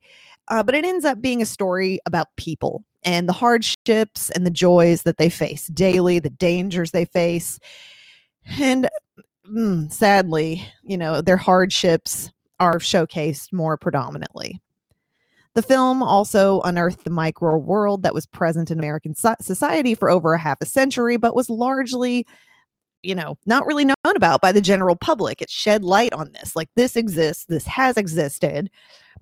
uh, 0.49 0.61
but 0.61 0.75
it 0.75 0.85
ends 0.85 1.03
up 1.03 1.19
being 1.19 1.41
a 1.41 1.47
story 1.47 1.99
about 2.05 2.27
people 2.35 2.83
and 3.03 3.27
the 3.27 3.33
hardships 3.33 4.29
and 4.29 4.45
the 4.45 4.51
joys 4.51 5.01
that 5.01 5.17
they 5.17 5.29
face 5.29 5.65
daily, 5.69 6.19
the 6.19 6.29
dangers 6.29 6.91
they 6.91 7.05
face. 7.05 7.59
And 8.59 8.87
mm, 9.51 9.91
sadly, 9.91 10.63
you 10.83 10.95
know, 10.95 11.21
their 11.21 11.37
hardships 11.37 12.31
are 12.59 12.77
showcased 12.77 13.51
more 13.51 13.77
predominantly. 13.77 14.61
The 15.55 15.63
film 15.63 16.03
also 16.03 16.61
unearthed 16.61 17.03
the 17.03 17.09
micro 17.09 17.57
world 17.57 18.03
that 18.03 18.13
was 18.13 18.27
present 18.27 18.69
in 18.69 18.77
American 18.77 19.15
society 19.15 19.95
for 19.95 20.11
over 20.11 20.35
a 20.35 20.39
half 20.39 20.61
a 20.61 20.67
century, 20.67 21.17
but 21.17 21.35
was 21.35 21.49
largely, 21.49 22.27
you 23.05 23.15
know, 23.15 23.37
not 23.45 23.65
really 23.65 23.85
known 23.85 23.95
about 24.15 24.41
by 24.41 24.51
the 24.51 24.61
general 24.61 24.95
public. 24.95 25.41
It 25.41 25.49
shed 25.49 25.83
light 25.83 26.13
on 26.13 26.31
this. 26.33 26.55
Like, 26.55 26.69
this 26.75 26.95
exists, 26.95 27.45
this 27.45 27.65
has 27.65 27.97
existed 27.97 28.69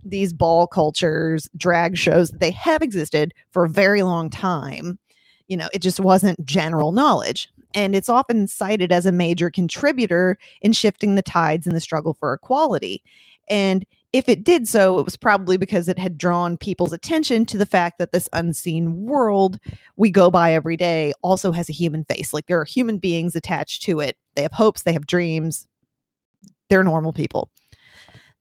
these 0.05 0.33
ball 0.33 0.67
cultures, 0.67 1.49
drag 1.55 1.97
shows, 1.97 2.29
they 2.29 2.51
have 2.51 2.81
existed 2.81 3.33
for 3.51 3.65
a 3.65 3.69
very 3.69 4.03
long 4.03 4.29
time. 4.29 4.99
You 5.47 5.57
know, 5.57 5.69
it 5.73 5.79
just 5.79 5.99
wasn't 5.99 6.45
general 6.45 6.91
knowledge. 6.91 7.49
And 7.75 7.95
it's 7.95 8.09
often 8.09 8.47
cited 8.47 8.91
as 8.91 9.05
a 9.05 9.11
major 9.11 9.49
contributor 9.49 10.37
in 10.61 10.73
shifting 10.73 11.15
the 11.15 11.21
tides 11.21 11.65
in 11.65 11.73
the 11.73 11.79
struggle 11.79 12.13
for 12.13 12.33
equality. 12.33 13.03
And 13.49 13.85
if 14.13 14.29
it 14.29 14.43
did 14.43 14.67
so, 14.67 14.99
it 14.99 15.05
was 15.05 15.17
probably 15.17 15.57
because 15.57 15.87
it 15.89 15.97
had 15.97 16.19
drawn 16.19 16.55
people's 16.55 16.93
attention 16.93 17.47
to 17.47 17.57
the 17.57 17.65
fact 17.65 17.97
that 17.97 18.11
this 18.11 18.29
unseen 18.31 19.05
world 19.05 19.59
we 19.97 20.11
go 20.11 20.29
by 20.29 20.53
every 20.53 20.77
day 20.77 21.13
also 21.23 21.51
has 21.51 21.67
a 21.67 21.73
human 21.73 22.05
face. 22.05 22.31
Like 22.31 22.45
there 22.45 22.61
are 22.61 22.65
human 22.65 22.99
beings 22.99 23.35
attached 23.35 23.81
to 23.83 23.99
it. 23.99 24.15
They 24.35 24.43
have 24.43 24.51
hopes, 24.51 24.83
they 24.83 24.93
have 24.93 25.07
dreams. 25.07 25.67
They're 26.69 26.83
normal 26.83 27.11
people. 27.11 27.49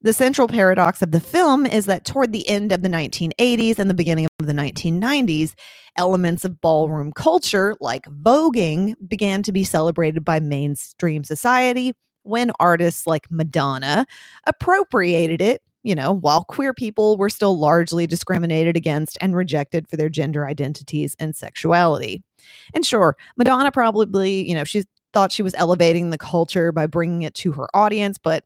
The 0.03 0.13
central 0.13 0.49
paradox 0.49 1.01
of 1.01 1.13
the 1.13 1.21
film 1.21 1.65
is 1.65 1.87
that 1.87 2.05
toward 2.05 2.33
the 2.33 2.49
end 2.49 2.73
of 2.73 2.83
the 2.83 2.89
1980s 2.89 3.79
and 3.79 3.89
the 3.89 3.95
beginning 3.95 4.27
of 4.41 4.47
the 4.47 4.53
1990s, 4.53 5.55
elements 5.97 6.45
of 6.45 6.61
ballroom 6.61 7.13
culture, 7.13 7.77
like 7.81 8.05
voguing, 8.07 8.95
began 9.09 9.43
to 9.45 9.53
be 9.53 9.65
celebrated 9.65 10.25
by 10.25 10.41
mainstream 10.41 11.25
society 11.25 11.95
when 12.23 12.53
artists 12.61 13.07
like 13.07 13.31
Madonna 13.31 14.07
appropriated 14.47 15.41
it, 15.41 15.63
you 15.83 15.95
know, 15.95 16.13
while 16.13 16.45
queer 16.45 16.73
people 16.73 17.17
were 17.17 17.31
still 17.31 17.59
largely 17.59 18.07
discriminated 18.07 18.77
against 18.77 19.19
and 19.21 19.35
rejected 19.35 19.89
for 19.89 19.97
their 19.97 20.09
gender 20.09 20.47
identities 20.47 21.17
and 21.19 21.35
sexuality. 21.35 22.23
And 22.75 22.87
sure, 22.87 23.17
Madonna 23.37 23.73
probably, 23.73 24.49
you 24.49 24.55
know, 24.55 24.65
she 24.65 24.85
thought 25.13 25.33
she 25.33 25.43
was 25.43 25.55
elevating 25.55 26.11
the 26.11 26.19
culture 26.19 26.73
by 26.73 26.87
bringing 26.87 27.23
it 27.23 27.35
to 27.35 27.53
her 27.53 27.69
audience, 27.75 28.19
but 28.19 28.45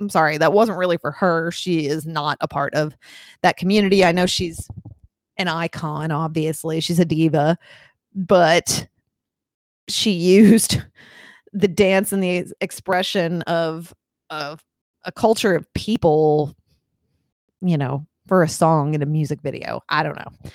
I'm 0.00 0.08
sorry, 0.10 0.38
that 0.38 0.52
wasn't 0.52 0.78
really 0.78 0.98
for 0.98 1.10
her. 1.12 1.50
She 1.50 1.86
is 1.86 2.06
not 2.06 2.36
a 2.40 2.48
part 2.48 2.74
of 2.74 2.94
that 3.42 3.56
community. 3.56 4.04
I 4.04 4.12
know 4.12 4.26
she's 4.26 4.68
an 5.38 5.48
icon, 5.48 6.10
obviously. 6.10 6.80
She's 6.80 7.00
a 7.00 7.04
diva, 7.04 7.58
but 8.14 8.86
she 9.88 10.10
used 10.10 10.82
the 11.56 11.68
dance 11.68 12.12
and 12.12 12.22
the 12.22 12.52
expression 12.60 13.42
of 13.42 13.94
of 14.30 14.62
a 15.04 15.12
culture 15.12 15.54
of 15.54 15.72
people, 15.72 16.54
you 17.62 17.78
know, 17.78 18.06
for 18.26 18.42
a 18.42 18.48
song 18.48 18.94
in 18.94 19.02
a 19.02 19.06
music 19.06 19.40
video. 19.40 19.80
I 19.88 20.02
don't 20.02 20.16
know. 20.16 20.50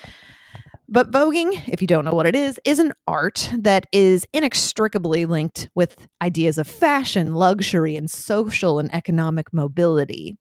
But 0.88 1.10
voguing, 1.10 1.66
if 1.68 1.80
you 1.80 1.86
don't 1.86 2.04
know 2.04 2.12
what 2.12 2.26
it 2.26 2.36
is, 2.36 2.60
is 2.64 2.78
an 2.78 2.92
art 3.06 3.50
that 3.56 3.86
is 3.92 4.26
inextricably 4.34 5.24
linked 5.24 5.70
with 5.74 5.96
ideas 6.20 6.58
of 6.58 6.68
fashion, 6.68 7.34
luxury, 7.34 7.96
and 7.96 8.10
social 8.10 8.78
and 8.78 8.94
economic 8.94 9.52
mobility. 9.54 10.36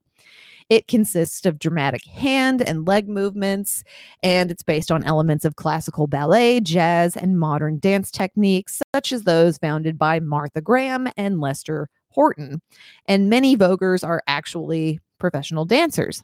It 0.72 0.88
consists 0.88 1.46
of 1.46 1.60
dramatic 1.60 2.06
hand 2.06 2.62
and 2.62 2.88
leg 2.88 3.10
movements, 3.10 3.84
and 4.24 4.50
it's 4.50 4.63
based 4.63 4.90
on 4.90 5.04
elements 5.04 5.44
of 5.44 5.58
classical 5.58 6.08
ballet, 6.08 6.62
jazz, 6.62 7.18
and 7.18 7.38
modern 7.38 7.78
dance 7.78 8.10
techniques, 8.10 8.82
such 8.96 9.12
as 9.12 9.24
those 9.24 9.58
founded 9.58 9.98
by 9.98 10.22
Martha 10.22 10.62
Graham 10.62 11.10
and 11.18 11.42
Lester 11.42 11.90
Horton. 12.12 12.62
And 13.06 13.30
many 13.30 13.58
voguers 13.58 14.08
are 14.08 14.24
actually 14.28 15.01
professional 15.20 15.66
dancers. 15.66 16.24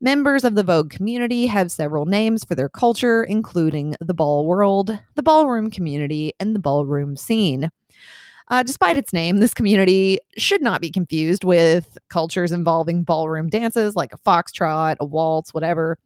Members 0.00 0.44
of 0.44 0.54
the 0.54 0.62
Vogue 0.62 0.88
community 0.88 1.46
have 1.46 1.70
several 1.70 2.06
names 2.06 2.44
for 2.44 2.54
their 2.54 2.70
culture, 2.70 3.22
including 3.22 3.96
the 4.00 4.14
ball 4.14 4.46
world, 4.46 4.98
the 5.14 5.22
ballroom 5.22 5.70
community, 5.70 6.32
and 6.40 6.54
the 6.54 6.60
ballroom 6.60 7.16
scene. 7.16 7.68
Uh, 8.50 8.62
despite 8.62 8.96
its 8.96 9.12
name, 9.12 9.38
this 9.38 9.54
community 9.54 10.18
should 10.36 10.62
not 10.62 10.80
be 10.80 10.90
confused 10.90 11.44
with 11.44 11.98
cultures 12.08 12.52
involving 12.52 13.02
ballroom 13.02 13.48
dances 13.48 13.94
like 13.94 14.12
a 14.12 14.18
foxtrot, 14.18 14.96
a 15.00 15.04
waltz, 15.04 15.52
whatever. 15.52 15.98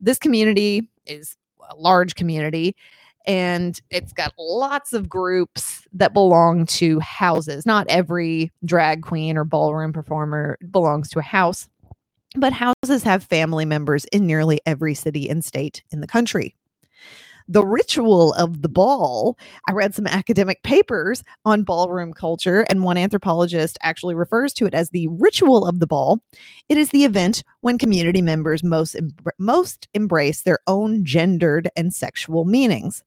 This 0.00 0.18
community 0.18 0.88
is 1.06 1.36
a 1.70 1.74
large 1.76 2.14
community 2.14 2.76
and 3.26 3.80
it's 3.90 4.12
got 4.12 4.32
lots 4.38 4.92
of 4.92 5.08
groups 5.08 5.86
that 5.92 6.14
belong 6.14 6.66
to 6.66 6.98
houses. 7.00 7.66
Not 7.66 7.86
every 7.88 8.52
drag 8.64 9.02
queen 9.02 9.36
or 9.36 9.44
ballroom 9.44 9.92
performer 9.92 10.58
belongs 10.70 11.10
to 11.10 11.18
a 11.18 11.22
house 11.22 11.68
but 12.36 12.52
houses 12.52 13.02
have 13.02 13.24
family 13.24 13.64
members 13.64 14.04
in 14.06 14.26
nearly 14.26 14.60
every 14.66 14.94
city 14.94 15.28
and 15.28 15.44
state 15.44 15.82
in 15.90 16.00
the 16.00 16.06
country. 16.06 16.54
The 17.50 17.64
ritual 17.64 18.34
of 18.34 18.60
the 18.60 18.68
ball, 18.68 19.38
I 19.68 19.72
read 19.72 19.94
some 19.94 20.06
academic 20.06 20.62
papers 20.62 21.24
on 21.46 21.62
ballroom 21.62 22.12
culture, 22.12 22.66
and 22.68 22.84
one 22.84 22.98
anthropologist 22.98 23.78
actually 23.82 24.14
refers 24.14 24.52
to 24.54 24.66
it 24.66 24.74
as 24.74 24.90
the 24.90 25.08
ritual 25.08 25.66
of 25.66 25.80
the 25.80 25.86
ball. 25.86 26.20
It 26.68 26.76
is 26.76 26.90
the 26.90 27.04
event 27.04 27.42
when 27.62 27.78
community 27.78 28.20
members 28.20 28.62
most, 28.62 28.96
most 29.38 29.88
embrace 29.94 30.42
their 30.42 30.58
own 30.66 31.06
gendered 31.06 31.70
and 31.74 31.94
sexual 31.94 32.44
meanings. 32.44 33.02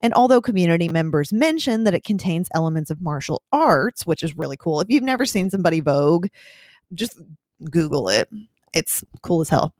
And 0.00 0.14
although 0.14 0.40
community 0.40 0.88
members 0.88 1.32
mention 1.32 1.84
that 1.84 1.94
it 1.94 2.04
contains 2.04 2.48
elements 2.54 2.90
of 2.90 3.02
martial 3.02 3.42
arts, 3.52 4.06
which 4.06 4.22
is 4.22 4.36
really 4.36 4.56
cool, 4.56 4.80
if 4.80 4.88
you've 4.88 5.02
never 5.02 5.26
seen 5.26 5.50
somebody 5.50 5.80
Vogue, 5.80 6.28
just 6.94 7.20
Google 7.70 8.08
it. 8.08 8.28
It's 8.72 9.04
cool 9.22 9.40
as 9.40 9.48
hell. 9.48 9.74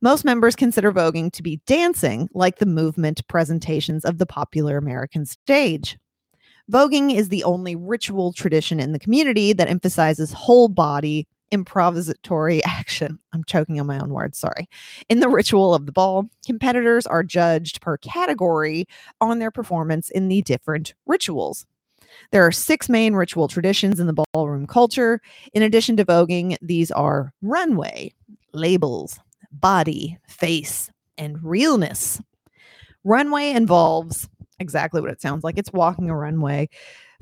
Most 0.00 0.24
members 0.24 0.54
consider 0.54 0.92
voguing 0.92 1.32
to 1.32 1.42
be 1.42 1.60
dancing, 1.66 2.28
like 2.32 2.58
the 2.58 2.66
movement 2.66 3.26
presentations 3.28 4.04
of 4.04 4.18
the 4.18 4.26
popular 4.26 4.76
American 4.76 5.26
stage. 5.26 5.98
Voguing 6.70 7.14
is 7.14 7.28
the 7.28 7.44
only 7.44 7.76
ritual 7.76 8.32
tradition 8.32 8.80
in 8.80 8.92
the 8.92 8.98
community 8.98 9.52
that 9.52 9.68
emphasizes 9.68 10.32
whole 10.32 10.68
body 10.68 11.26
improvisatory 11.52 12.60
action. 12.66 13.18
I'm 13.32 13.44
choking 13.44 13.78
on 13.80 13.86
my 13.86 13.98
own 13.98 14.10
words, 14.10 14.38
sorry. 14.38 14.68
In 15.08 15.20
the 15.20 15.28
ritual 15.28 15.74
of 15.74 15.86
the 15.86 15.92
ball, 15.92 16.28
competitors 16.44 17.06
are 17.06 17.22
judged 17.22 17.80
per 17.80 17.96
category 17.98 18.86
on 19.20 19.38
their 19.38 19.50
performance 19.50 20.10
in 20.10 20.28
the 20.28 20.42
different 20.42 20.94
rituals. 21.06 21.66
There 22.32 22.46
are 22.46 22.52
six 22.52 22.88
main 22.88 23.14
ritual 23.14 23.48
traditions 23.48 24.00
in 24.00 24.06
the 24.06 24.24
ballroom 24.32 24.66
culture. 24.66 25.20
In 25.52 25.62
addition 25.62 25.96
to 25.96 26.04
voguing, 26.04 26.56
these 26.62 26.90
are 26.90 27.32
runway, 27.42 28.12
labels, 28.52 29.18
body, 29.52 30.18
face, 30.28 30.90
and 31.18 31.42
realness. 31.42 32.20
Runway 33.04 33.50
involves 33.50 34.28
exactly 34.58 35.00
what 35.00 35.10
it 35.10 35.20
sounds 35.20 35.44
like 35.44 35.58
it's 35.58 35.72
walking 35.72 36.10
a 36.10 36.16
runway 36.16 36.68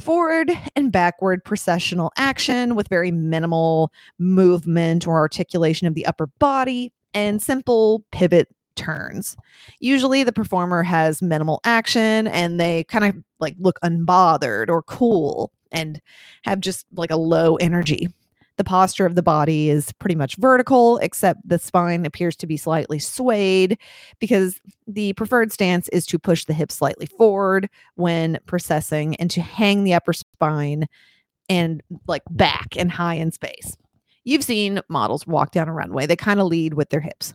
forward 0.00 0.50
and 0.76 0.92
backward 0.92 1.44
processional 1.44 2.12
action 2.16 2.74
with 2.74 2.88
very 2.88 3.10
minimal 3.10 3.92
movement 4.18 5.06
or 5.06 5.16
articulation 5.18 5.86
of 5.86 5.94
the 5.94 6.06
upper 6.06 6.26
body 6.38 6.92
and 7.12 7.42
simple 7.42 8.04
pivot 8.10 8.48
turns. 8.76 9.36
Usually 9.80 10.24
the 10.24 10.32
performer 10.32 10.82
has 10.82 11.22
minimal 11.22 11.60
action 11.64 12.26
and 12.28 12.60
they 12.60 12.84
kind 12.84 13.04
of 13.04 13.22
like 13.40 13.54
look 13.58 13.78
unbothered 13.82 14.68
or 14.68 14.82
cool 14.82 15.52
and 15.72 16.00
have 16.44 16.60
just 16.60 16.86
like 16.94 17.10
a 17.10 17.16
low 17.16 17.56
energy. 17.56 18.08
The 18.56 18.64
posture 18.64 19.04
of 19.04 19.16
the 19.16 19.22
body 19.22 19.68
is 19.68 19.90
pretty 19.94 20.14
much 20.14 20.36
vertical, 20.36 20.98
except 20.98 21.40
the 21.48 21.58
spine 21.58 22.06
appears 22.06 22.36
to 22.36 22.46
be 22.46 22.56
slightly 22.56 23.00
swayed 23.00 23.76
because 24.20 24.60
the 24.86 25.12
preferred 25.14 25.52
stance 25.52 25.88
is 25.88 26.06
to 26.06 26.20
push 26.20 26.44
the 26.44 26.54
hips 26.54 26.76
slightly 26.76 27.06
forward 27.06 27.68
when 27.96 28.38
processing 28.46 29.16
and 29.16 29.28
to 29.32 29.40
hang 29.40 29.82
the 29.82 29.94
upper 29.94 30.12
spine 30.12 30.86
and 31.48 31.82
like 32.06 32.22
back 32.30 32.76
and 32.76 32.92
high 32.92 33.14
in 33.14 33.32
space. 33.32 33.76
You've 34.22 34.44
seen 34.44 34.80
models 34.88 35.26
walk 35.26 35.50
down 35.50 35.68
a 35.68 35.72
runway, 35.72 36.06
they 36.06 36.16
kind 36.16 36.38
of 36.40 36.46
lead 36.46 36.74
with 36.74 36.90
their 36.90 37.00
hips. 37.00 37.34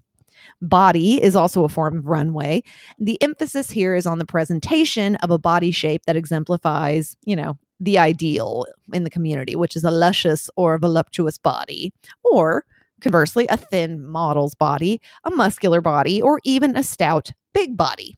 Body 0.61 1.21
is 1.23 1.35
also 1.35 1.63
a 1.63 1.69
form 1.69 1.97
of 1.97 2.07
runway. 2.07 2.63
The 2.99 3.21
emphasis 3.21 3.71
here 3.71 3.95
is 3.95 4.05
on 4.05 4.19
the 4.19 4.25
presentation 4.25 5.15
of 5.17 5.31
a 5.31 5.37
body 5.37 5.71
shape 5.71 6.05
that 6.05 6.17
exemplifies, 6.17 7.15
you 7.25 7.35
know, 7.35 7.57
the 7.79 7.97
ideal 7.97 8.65
in 8.91 9.05
the 9.05 9.09
community, 9.09 9.55
which 9.55 9.75
is 9.75 9.85
a 9.85 9.91
luscious 9.91 10.49
or 10.57 10.77
voluptuous 10.77 11.37
body, 11.37 11.93
or 12.23 12.65
conversely, 12.99 13.47
a 13.49 13.55
thin 13.55 14.05
model's 14.05 14.53
body, 14.53 14.99
a 15.23 15.31
muscular 15.31 15.79
body, 15.79 16.21
or 16.21 16.41
even 16.43 16.75
a 16.75 16.83
stout 16.83 17.31
big 17.53 17.77
body. 17.77 18.17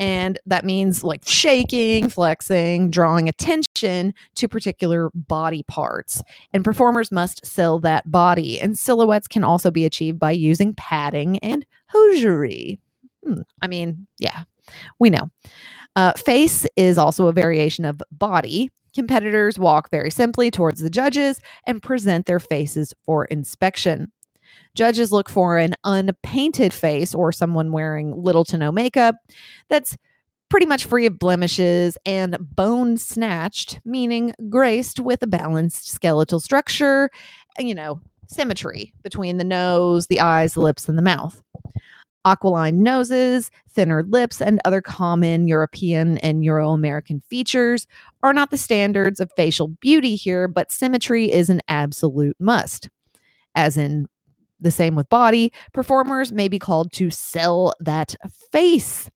And 0.00 0.38
that 0.46 0.64
means 0.64 1.04
like 1.04 1.20
shaking, 1.26 2.08
flexing, 2.08 2.90
drawing 2.90 3.28
attention 3.28 4.14
to 4.36 4.48
particular 4.48 5.10
body 5.14 5.62
parts. 5.64 6.22
And 6.54 6.64
performers 6.64 7.12
must 7.12 7.44
sell 7.44 7.78
that 7.80 8.10
body. 8.10 8.58
And 8.58 8.78
silhouettes 8.78 9.28
can 9.28 9.44
also 9.44 9.70
be 9.70 9.84
achieved 9.84 10.18
by 10.18 10.32
using 10.32 10.74
padding 10.74 11.38
and 11.40 11.66
hosiery. 11.88 12.80
Hmm. 13.24 13.42
I 13.60 13.66
mean, 13.66 14.06
yeah, 14.18 14.44
we 14.98 15.10
know. 15.10 15.30
Uh, 15.96 16.14
face 16.14 16.66
is 16.76 16.96
also 16.96 17.26
a 17.26 17.32
variation 17.32 17.84
of 17.84 18.00
body. 18.10 18.70
Competitors 18.94 19.58
walk 19.58 19.90
very 19.90 20.10
simply 20.10 20.50
towards 20.50 20.80
the 20.80 20.90
judges 20.90 21.40
and 21.66 21.82
present 21.82 22.24
their 22.24 22.40
faces 22.40 22.94
for 23.04 23.26
inspection. 23.26 24.10
Judges 24.74 25.12
look 25.12 25.28
for 25.28 25.58
an 25.58 25.74
unpainted 25.84 26.72
face 26.72 27.14
or 27.14 27.32
someone 27.32 27.72
wearing 27.72 28.22
little 28.22 28.44
to 28.46 28.58
no 28.58 28.70
makeup 28.70 29.16
that's 29.68 29.96
pretty 30.48 30.66
much 30.66 30.84
free 30.84 31.06
of 31.06 31.18
blemishes 31.18 31.96
and 32.04 32.36
bone 32.40 32.98
snatched, 32.98 33.80
meaning 33.84 34.34
graced 34.48 35.00
with 35.00 35.22
a 35.22 35.26
balanced 35.26 35.90
skeletal 35.90 36.40
structure, 36.40 37.08
you 37.58 37.74
know, 37.74 38.00
symmetry 38.28 38.92
between 39.02 39.38
the 39.38 39.44
nose, 39.44 40.06
the 40.08 40.20
eyes, 40.20 40.54
the 40.54 40.60
lips, 40.60 40.88
and 40.88 40.98
the 40.98 41.02
mouth. 41.02 41.42
Aquiline 42.26 42.82
noses, 42.82 43.50
thinner 43.70 44.02
lips, 44.02 44.42
and 44.42 44.60
other 44.64 44.82
common 44.82 45.48
European 45.48 46.18
and 46.18 46.44
Euro 46.44 46.72
American 46.72 47.22
features 47.30 47.86
are 48.22 48.34
not 48.34 48.50
the 48.50 48.58
standards 48.58 49.20
of 49.20 49.32
facial 49.36 49.68
beauty 49.68 50.16
here, 50.16 50.46
but 50.46 50.70
symmetry 50.70 51.32
is 51.32 51.48
an 51.48 51.62
absolute 51.68 52.36
must. 52.38 52.90
As 53.54 53.76
in 53.76 54.06
the 54.60 54.70
same 54.70 54.94
with 54.94 55.08
body, 55.08 55.52
performers 55.72 56.32
may 56.32 56.48
be 56.48 56.58
called 56.58 56.92
to 56.92 57.10
sell 57.10 57.74
that 57.80 58.14
face. 58.52 59.10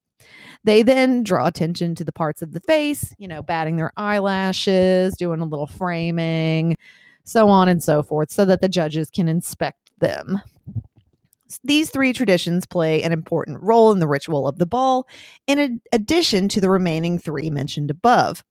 They 0.65 0.83
then 0.83 1.23
draw 1.23 1.47
attention 1.47 1.95
to 1.97 2.05
the 2.05 2.13
parts 2.13 2.41
of 2.41 2.53
the 2.53 2.61
face, 2.61 3.15
you 3.19 3.29
know, 3.29 3.43
batting 3.43 3.77
their 3.77 3.93
eyelashes, 3.97 5.15
doing 5.17 5.41
a 5.41 5.45
little 5.45 5.67
framing, 5.67 6.77
so 7.25 7.49
on 7.49 7.69
and 7.69 7.83
so 7.83 8.03
forth, 8.03 8.31
so 8.31 8.45
that 8.47 8.63
the 8.63 8.69
judges 8.69 9.11
can 9.11 9.29
inspect 9.29 9.91
them. 9.99 10.41
These 11.63 11.91
three 11.91 12.13
traditions 12.13 12.67
play 12.67 13.03
an 13.03 13.13
important 13.13 13.63
role 13.63 13.93
in 13.93 13.99
the 13.99 14.09
ritual 14.09 14.49
of 14.49 14.59
the 14.59 14.67
ball, 14.67 15.07
in 15.47 15.81
addition 15.93 16.49
to 16.49 16.61
the 16.61 16.71
remaining 16.71 17.19
three 17.19 17.51
mentioned 17.51 17.91
above. 17.91 18.43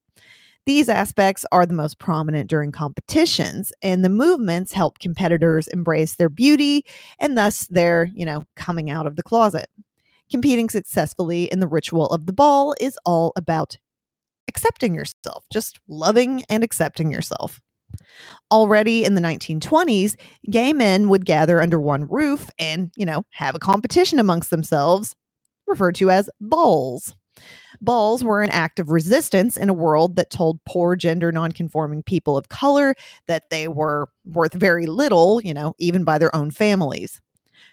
These 0.66 0.88
aspects 0.88 1.46
are 1.52 1.66
the 1.66 1.74
most 1.74 2.00
prominent 2.00 2.50
during 2.50 2.72
competitions, 2.72 3.74
and 3.82 4.04
the 4.04 4.10
movements 4.10 4.72
help 4.72 5.00
competitors 5.00 5.68
embrace 5.68 6.16
their 6.16 6.30
beauty 6.30 6.86
and 7.20 7.38
thus 7.38 7.68
their, 7.68 8.06
you 8.14 8.26
know, 8.26 8.46
coming 8.56 8.90
out 8.90 9.06
of 9.06 9.18
the 9.18 9.24
closet. 9.24 9.68
Competing 10.32 10.70
successfully 10.70 11.46
in 11.46 11.60
the 11.60 11.68
ritual 11.68 12.08
of 12.08 12.26
the 12.26 12.34
ball 12.34 12.76
is 12.80 12.98
all 13.06 13.34
about 13.36 13.78
accepting 14.48 14.96
yourself, 14.96 15.44
just 15.52 15.80
loving 15.90 16.44
and 16.50 16.64
accepting 16.64 17.12
yourself. 17.12 17.60
Already 18.50 19.04
in 19.04 19.16
the 19.16 19.22
1920s, 19.22 20.16
gay 20.50 20.72
men 20.74 21.10
would 21.10 21.26
gather 21.26 21.62
under 21.62 21.80
one 21.80 22.08
roof 22.08 22.50
and, 22.58 22.90
you 22.96 23.06
know, 23.06 23.26
have 23.32 23.54
a 23.54 23.60
competition 23.60 24.18
amongst 24.18 24.50
themselves, 24.50 25.14
referred 25.68 25.96
to 25.96 26.10
as 26.10 26.30
balls. 26.40 27.16
Balls 27.84 28.24
were 28.24 28.42
an 28.42 28.50
act 28.50 28.80
of 28.80 28.90
resistance 28.90 29.58
in 29.58 29.68
a 29.68 29.74
world 29.74 30.16
that 30.16 30.30
told 30.30 30.64
poor 30.64 30.96
gender 30.96 31.34
nonconforming 31.34 32.02
people 32.02 32.38
of 32.38 32.48
color 32.48 32.96
that 33.28 33.50
they 33.50 33.68
were 33.68 34.08
worth 34.26 34.54
very 34.54 34.86
little, 34.86 35.42
you 35.42 35.54
know, 35.54 35.76
even 35.80 36.06
by 36.06 36.18
their 36.18 36.34
own 36.34 36.50
families. 36.50 37.20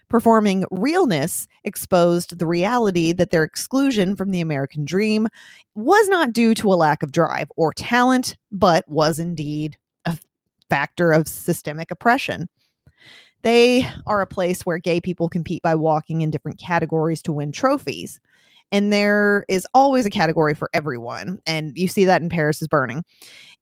Performing 0.09 0.65
realness 0.73 1.47
exposed 1.63 2.41
the 2.41 2.47
reality 2.47 3.13
that 3.13 3.31
their 3.31 3.45
exclusion 3.45 4.17
from 4.17 4.33
the 4.33 4.41
American 4.41 4.85
dream 4.85 5.29
was 5.77 6.09
not 6.09 6.33
due 6.33 6.57
to 6.57 6.73
a 6.73 6.75
lack 6.75 7.05
of 7.05 7.13
drive 7.13 7.47
or 7.55 7.73
talent, 7.73 8.37
but 8.51 8.85
was 8.89 9.21
indeed 9.21 9.79
a 10.07 10.19
factor 10.69 11.13
of 11.13 11.29
systemic 11.29 11.93
oppression. 11.93 12.49
They 13.43 13.89
are 14.07 14.21
a 14.21 14.27
place 14.27 14.67
where 14.67 14.79
gay 14.79 15.01
people 15.01 15.29
compete 15.29 15.63
by 15.63 15.77
walking 15.77 16.23
in 16.23 16.33
different 16.33 16.59
categories 16.59 17.23
to 17.23 17.33
win 17.33 17.53
trophies. 17.53 18.19
And 18.73 18.93
there 18.93 19.45
is 19.49 19.67
always 19.75 20.07
a 20.07 20.11
category 20.11 20.55
for 20.55 20.71
everyone. 20.73 21.41
And 21.47 21.77
you 21.77 21.89
see 21.89 22.05
that 22.05 22.23
in 22.23 22.29
Paris 22.29 22.63
is 22.63 22.69
Burning. 22.69 23.05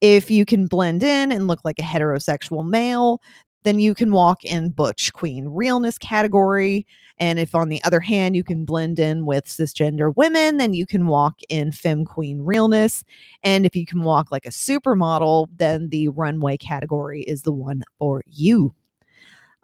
If 0.01 0.31
you 0.31 0.45
can 0.45 0.67
blend 0.67 1.03
in 1.03 1.33
and 1.33 1.47
look 1.47 1.61
like 1.65 1.79
a 1.79 1.83
heterosexual 1.83 2.69
male, 2.69 3.21
then 3.65 3.81
you 3.81 3.95
can 3.95 4.13
walk 4.13 4.45
in 4.45 4.71
butch 4.71 5.13
queen 5.13 5.49
realness 5.49 5.99
category. 5.99 6.87
And 7.19 7.39
if 7.39 7.55
on 7.55 7.69
the 7.69 7.83
other 7.85 8.01
hand, 8.01 8.37
you 8.37 8.45
can 8.45 8.65
blend 8.65 8.99
in 8.99 9.27
with 9.27 9.47
cisgender 9.47 10.15
women, 10.17 10.59
then 10.59 10.73
you 10.73 10.87
can 10.87 11.07
walk 11.09 11.41
in 11.49 11.73
femme 11.73 12.05
queen 12.05 12.41
realness. 12.41 13.03
And 13.43 13.67
if 13.67 13.75
you 13.75 13.85
can 13.85 14.03
walk 14.03 14.31
like 14.31 14.47
a 14.47 14.51
supermodel, 14.51 15.49
then 15.57 15.89
the 15.89 16.09
runway 16.09 16.57
category 16.57 17.23
is 17.23 17.43
the 17.43 17.53
one 17.53 17.83
for 17.99 18.23
you. 18.27 18.73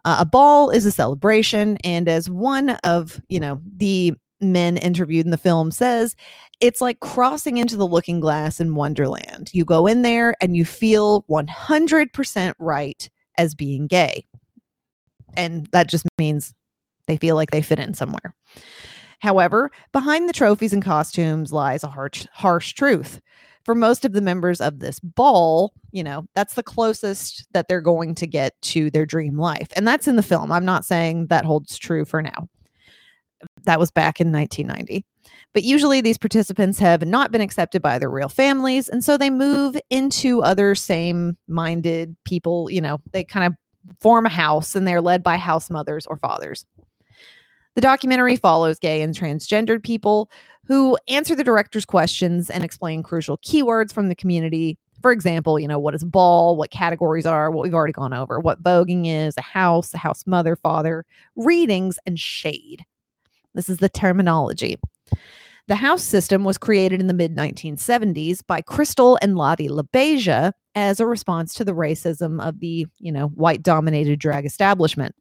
Uh, 0.03 0.17
a 0.19 0.25
ball 0.25 0.69
is 0.69 0.85
a 0.85 0.91
celebration. 0.91 1.77
And 1.83 2.07
as 2.09 2.29
one 2.29 2.71
of, 2.83 3.21
you 3.29 3.39
know, 3.39 3.61
the 3.77 4.13
men 4.41 4.77
interviewed 4.77 5.25
in 5.25 5.31
the 5.31 5.37
film 5.37 5.71
says, 5.71 6.15
it's 6.59 6.81
like 6.81 6.99
crossing 6.99 7.57
into 7.57 7.75
the 7.75 7.87
looking 7.87 8.19
glass 8.19 8.59
in 8.59 8.75
Wonderland. 8.75 9.49
You 9.53 9.65
go 9.65 9.87
in 9.87 10.01
there 10.01 10.35
and 10.41 10.55
you 10.55 10.65
feel 10.65 11.23
100% 11.29 12.53
right 12.59 13.09
as 13.37 13.55
being 13.55 13.87
gay. 13.87 14.25
And 15.35 15.67
that 15.67 15.89
just 15.89 16.05
means 16.17 16.53
they 17.07 17.17
feel 17.17 17.35
like 17.35 17.51
they 17.51 17.61
fit 17.61 17.79
in 17.79 17.93
somewhere. 17.93 18.33
However, 19.19 19.71
behind 19.91 20.29
the 20.29 20.33
trophies 20.33 20.73
and 20.73 20.83
costumes 20.83 21.51
lies 21.51 21.83
a 21.83 21.87
harsh, 21.87 22.25
harsh 22.31 22.73
truth. 22.73 23.19
For 23.63 23.73
most 23.73 24.05
of 24.05 24.13
the 24.13 24.21
members 24.21 24.61
of 24.61 24.77
this 24.77 24.99
ball, 24.99 25.73
you 25.91 26.03
know, 26.03 26.27
that's 26.35 26.53
the 26.53 26.61
closest 26.61 27.47
that 27.53 27.67
they're 27.67 27.81
going 27.81 28.13
to 28.15 28.27
get 28.27 28.53
to 28.61 28.91
their 28.91 29.07
dream 29.07 29.39
life. 29.39 29.69
And 29.75 29.87
that's 29.87 30.07
in 30.07 30.17
the 30.17 30.23
film. 30.23 30.51
I'm 30.51 30.65
not 30.65 30.85
saying 30.85 31.27
that 31.27 31.45
holds 31.45 31.77
true 31.77 32.05
for 32.05 32.21
now. 32.21 32.47
That 33.63 33.79
was 33.79 33.91
back 33.91 34.19
in 34.19 34.31
1990. 34.31 35.05
But 35.53 35.63
usually 35.63 36.01
these 36.01 36.17
participants 36.17 36.79
have 36.79 37.05
not 37.05 37.31
been 37.31 37.41
accepted 37.41 37.81
by 37.81 37.97
their 37.97 38.09
real 38.09 38.29
families. 38.29 38.89
And 38.89 39.03
so 39.03 39.17
they 39.17 39.29
move 39.29 39.77
into 39.89 40.43
other 40.43 40.75
same 40.75 41.37
minded 41.47 42.15
people. 42.25 42.69
You 42.69 42.81
know, 42.81 42.99
they 43.11 43.23
kind 43.23 43.45
of 43.47 43.53
form 43.99 44.25
a 44.25 44.29
house 44.29 44.75
and 44.75 44.87
they're 44.87 45.01
led 45.01 45.23
by 45.23 45.37
house 45.37 45.69
mothers 45.69 46.05
or 46.07 46.17
fathers. 46.17 46.65
The 47.75 47.81
documentary 47.81 48.35
follows 48.35 48.79
gay 48.79 49.01
and 49.01 49.13
transgendered 49.13 49.83
people 49.83 50.29
who 50.65 50.97
answer 51.07 51.35
the 51.35 51.43
director's 51.43 51.85
questions 51.85 52.49
and 52.49 52.63
explain 52.63 53.03
crucial 53.03 53.37
keywords 53.39 53.93
from 53.93 54.09
the 54.09 54.15
community. 54.15 54.77
For 55.01 55.11
example, 55.11 55.59
you 55.59 55.67
know, 55.67 55.77
what 55.77 55.93
is 55.93 56.03
ball, 56.03 56.55
what 56.55 56.71
categories 56.71 57.25
are, 57.25 57.51
what 57.51 57.63
we've 57.63 57.73
already 57.73 57.93
gone 57.93 58.13
over, 58.13 58.39
what 58.39 58.63
voguing 58.63 59.07
is, 59.07 59.35
a 59.37 59.41
house, 59.41 59.93
a 59.93 59.97
house 59.97 60.23
mother, 60.25 60.55
father, 60.55 61.05
readings, 61.35 61.99
and 62.05 62.19
shade. 62.19 62.85
This 63.55 63.69
is 63.69 63.77
the 63.77 63.89
terminology. 63.89 64.77
The 65.67 65.75
house 65.75 66.03
system 66.03 66.43
was 66.43 66.59
created 66.59 66.99
in 66.99 67.07
the 67.07 67.13
mid 67.13 67.35
1970s 67.35 68.45
by 68.45 68.61
Crystal 68.61 69.17
and 69.21 69.35
Lottie 69.35 69.69
LaBeija 69.69 70.51
as 70.75 70.99
a 70.99 71.07
response 71.07 71.55
to 71.55 71.65
the 71.65 71.73
racism 71.73 72.45
of 72.45 72.59
the, 72.59 72.85
you 72.99 73.11
know, 73.11 73.29
white 73.29 73.63
dominated 73.63 74.19
drag 74.19 74.45
establishment. 74.45 75.15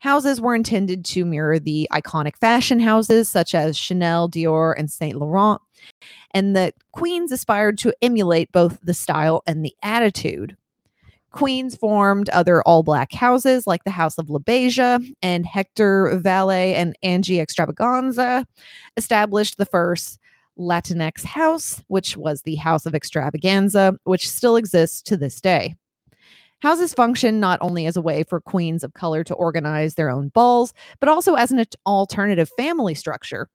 Houses 0.00 0.40
were 0.40 0.56
intended 0.56 1.04
to 1.06 1.24
mirror 1.24 1.60
the 1.60 1.88
iconic 1.92 2.36
fashion 2.36 2.80
houses 2.80 3.30
such 3.30 3.54
as 3.54 3.78
Chanel, 3.78 4.28
Dior, 4.28 4.74
and 4.76 4.90
Saint 4.90 5.16
Laurent, 5.16 5.62
and 6.32 6.56
the 6.56 6.72
queens 6.92 7.30
aspired 7.30 7.78
to 7.78 7.94
emulate 8.02 8.50
both 8.52 8.78
the 8.82 8.94
style 8.94 9.42
and 9.46 9.64
the 9.64 9.74
attitude. 9.82 10.56
Queens 11.32 11.76
formed 11.76 12.28
other 12.30 12.62
all 12.62 12.82
black 12.82 13.12
houses 13.12 13.66
like 13.66 13.84
the 13.84 13.90
House 13.90 14.18
of 14.18 14.26
LaBeija 14.26 15.14
and 15.22 15.46
Hector 15.46 16.18
Valle 16.18 16.50
and 16.50 16.96
Angie 17.02 17.38
Xtravaganza 17.38 18.44
established 18.96 19.56
the 19.56 19.66
first 19.66 20.18
Latinx 20.58 21.24
house, 21.24 21.82
which 21.88 22.16
was 22.16 22.42
the 22.42 22.56
House 22.56 22.84
of 22.84 22.92
Xtravaganza, 22.92 23.96
which 24.04 24.28
still 24.28 24.56
exists 24.56 25.00
to 25.02 25.16
this 25.16 25.40
day. 25.40 25.74
Houses 26.60 26.94
function 26.94 27.40
not 27.40 27.58
only 27.60 27.86
as 27.86 27.96
a 27.96 28.02
way 28.02 28.22
for 28.22 28.40
queens 28.40 28.84
of 28.84 28.94
color 28.94 29.24
to 29.24 29.34
organize 29.34 29.94
their 29.94 30.10
own 30.10 30.28
balls, 30.28 30.72
but 31.00 31.08
also 31.08 31.34
as 31.34 31.50
an 31.50 31.64
alternative 31.86 32.50
family 32.56 32.94
structure. 32.94 33.48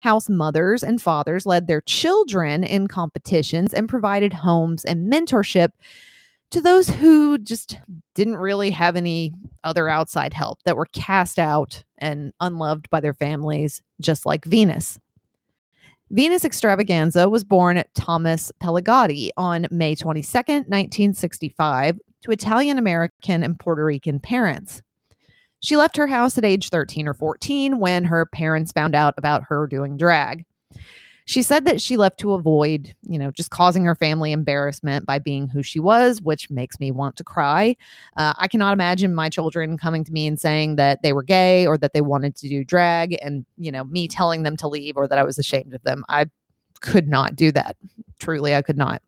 House 0.00 0.28
mothers 0.28 0.82
and 0.82 1.00
fathers 1.00 1.46
led 1.46 1.66
their 1.66 1.80
children 1.82 2.64
in 2.64 2.88
competitions 2.88 3.72
and 3.72 3.88
provided 3.88 4.32
homes 4.32 4.84
and 4.84 5.10
mentorship 5.10 5.70
to 6.52 6.60
those 6.60 6.88
who 6.88 7.38
just 7.38 7.78
didn't 8.14 8.36
really 8.36 8.70
have 8.70 8.94
any 8.94 9.32
other 9.64 9.88
outside 9.88 10.32
help 10.32 10.62
that 10.64 10.76
were 10.76 10.86
cast 10.86 11.38
out 11.38 11.82
and 11.98 12.32
unloved 12.40 12.88
by 12.90 13.00
their 13.00 13.14
families, 13.14 13.82
just 14.00 14.26
like 14.26 14.44
Venus. 14.44 14.98
Venus 16.10 16.44
Xtravaganza 16.44 17.30
was 17.30 17.42
born 17.42 17.82
Thomas 17.94 18.52
Pellegatti 18.62 19.30
on 19.38 19.66
May 19.70 19.96
22nd, 19.96 20.68
1965, 20.68 21.98
to 22.22 22.30
Italian 22.30 22.76
American 22.76 23.42
and 23.42 23.58
Puerto 23.58 23.84
Rican 23.84 24.20
parents. 24.20 24.82
She 25.60 25.76
left 25.76 25.96
her 25.96 26.06
house 26.06 26.36
at 26.36 26.44
age 26.44 26.68
13 26.68 27.08
or 27.08 27.14
14 27.14 27.78
when 27.78 28.04
her 28.04 28.26
parents 28.26 28.72
found 28.72 28.94
out 28.94 29.14
about 29.16 29.44
her 29.48 29.66
doing 29.66 29.96
drag. 29.96 30.44
She 31.24 31.42
said 31.42 31.64
that 31.66 31.80
she 31.80 31.96
left 31.96 32.18
to 32.20 32.32
avoid, 32.32 32.94
you 33.02 33.18
know, 33.18 33.30
just 33.30 33.50
causing 33.50 33.84
her 33.84 33.94
family 33.94 34.32
embarrassment 34.32 35.06
by 35.06 35.18
being 35.18 35.48
who 35.48 35.62
she 35.62 35.78
was, 35.78 36.20
which 36.20 36.50
makes 36.50 36.80
me 36.80 36.90
want 36.90 37.16
to 37.16 37.24
cry. 37.24 37.76
Uh, 38.16 38.34
I 38.38 38.48
cannot 38.48 38.72
imagine 38.72 39.14
my 39.14 39.28
children 39.28 39.78
coming 39.78 40.04
to 40.04 40.12
me 40.12 40.26
and 40.26 40.40
saying 40.40 40.76
that 40.76 41.02
they 41.02 41.12
were 41.12 41.22
gay 41.22 41.66
or 41.66 41.78
that 41.78 41.92
they 41.92 42.00
wanted 42.00 42.34
to 42.36 42.48
do 42.48 42.64
drag 42.64 43.16
and, 43.22 43.46
you 43.56 43.70
know, 43.70 43.84
me 43.84 44.08
telling 44.08 44.42
them 44.42 44.56
to 44.58 44.68
leave 44.68 44.96
or 44.96 45.06
that 45.06 45.18
I 45.18 45.22
was 45.22 45.38
ashamed 45.38 45.74
of 45.74 45.82
them. 45.82 46.04
I 46.08 46.26
could 46.80 47.08
not 47.08 47.36
do 47.36 47.52
that. 47.52 47.76
Truly, 48.18 48.54
I 48.54 48.62
could 48.62 48.76
not. 48.76 49.02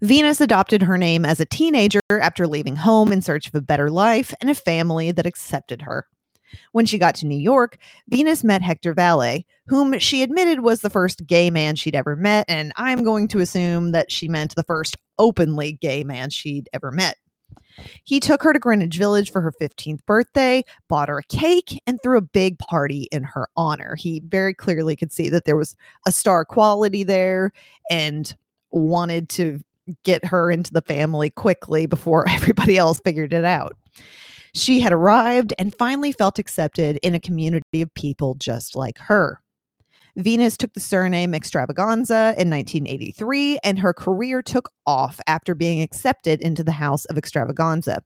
Venus 0.00 0.40
adopted 0.40 0.82
her 0.82 0.96
name 0.96 1.24
as 1.24 1.40
a 1.40 1.46
teenager 1.46 2.00
after 2.10 2.46
leaving 2.46 2.76
home 2.76 3.12
in 3.12 3.20
search 3.20 3.48
of 3.48 3.54
a 3.54 3.60
better 3.60 3.90
life 3.90 4.32
and 4.40 4.48
a 4.50 4.54
family 4.54 5.12
that 5.12 5.26
accepted 5.26 5.82
her. 5.82 6.06
When 6.72 6.86
she 6.86 6.98
got 6.98 7.14
to 7.16 7.26
New 7.26 7.38
York, 7.38 7.78
Venus 8.08 8.44
met 8.44 8.62
Hector 8.62 8.94
Valle, 8.94 9.44
whom 9.66 9.98
she 9.98 10.22
admitted 10.22 10.60
was 10.60 10.80
the 10.80 10.90
first 10.90 11.26
gay 11.26 11.50
man 11.50 11.76
she'd 11.76 11.96
ever 11.96 12.16
met, 12.16 12.44
and 12.48 12.72
I'm 12.76 13.02
going 13.02 13.28
to 13.28 13.40
assume 13.40 13.92
that 13.92 14.10
she 14.10 14.28
meant 14.28 14.54
the 14.54 14.62
first 14.62 14.96
openly 15.18 15.72
gay 15.72 16.04
man 16.04 16.30
she'd 16.30 16.68
ever 16.72 16.90
met. 16.90 17.16
He 18.04 18.20
took 18.20 18.42
her 18.42 18.52
to 18.52 18.58
Greenwich 18.58 18.96
Village 18.96 19.30
for 19.30 19.40
her 19.40 19.52
15th 19.60 20.04
birthday, 20.06 20.64
bought 20.88 21.08
her 21.08 21.18
a 21.18 21.24
cake, 21.24 21.80
and 21.86 22.00
threw 22.02 22.16
a 22.16 22.22
big 22.22 22.58
party 22.58 23.08
in 23.12 23.22
her 23.22 23.48
honor. 23.56 23.96
He 23.96 24.22
very 24.26 24.54
clearly 24.54 24.96
could 24.96 25.12
see 25.12 25.28
that 25.28 25.44
there 25.44 25.56
was 25.56 25.76
a 26.06 26.12
star 26.12 26.44
quality 26.44 27.04
there 27.04 27.52
and 27.90 28.34
wanted 28.70 29.28
to 29.30 29.60
get 30.04 30.24
her 30.24 30.50
into 30.50 30.72
the 30.72 30.82
family 30.82 31.30
quickly 31.30 31.86
before 31.86 32.28
everybody 32.28 32.78
else 32.78 33.00
figured 33.00 33.32
it 33.32 33.44
out. 33.44 33.76
She 34.56 34.80
had 34.80 34.94
arrived 34.94 35.52
and 35.58 35.74
finally 35.74 36.12
felt 36.12 36.38
accepted 36.38 36.98
in 37.02 37.14
a 37.14 37.20
community 37.20 37.82
of 37.82 37.92
people 37.92 38.36
just 38.36 38.74
like 38.74 38.96
her. 38.98 39.42
Venus 40.16 40.56
took 40.56 40.72
the 40.72 40.80
surname 40.80 41.32
Xtravaganza 41.32 42.32
in 42.38 42.48
1983, 42.48 43.58
and 43.62 43.78
her 43.78 43.92
career 43.92 44.40
took 44.40 44.70
off 44.86 45.20
after 45.26 45.54
being 45.54 45.82
accepted 45.82 46.40
into 46.40 46.64
the 46.64 46.72
House 46.72 47.04
of 47.04 47.16
Xtravaganza, 47.16 47.98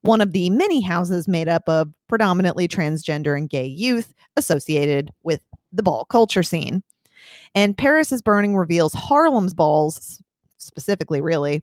one 0.00 0.22
of 0.22 0.32
the 0.32 0.48
many 0.48 0.80
houses 0.80 1.28
made 1.28 1.48
up 1.48 1.68
of 1.68 1.92
predominantly 2.08 2.66
transgender 2.66 3.36
and 3.36 3.50
gay 3.50 3.66
youth 3.66 4.14
associated 4.38 5.10
with 5.22 5.42
the 5.70 5.82
ball 5.82 6.06
culture 6.06 6.42
scene. 6.42 6.82
And 7.54 7.76
Paris 7.76 8.10
is 8.10 8.22
Burning 8.22 8.56
reveals 8.56 8.94
Harlem's 8.94 9.52
balls, 9.52 10.22
specifically, 10.62 11.20
really, 11.20 11.62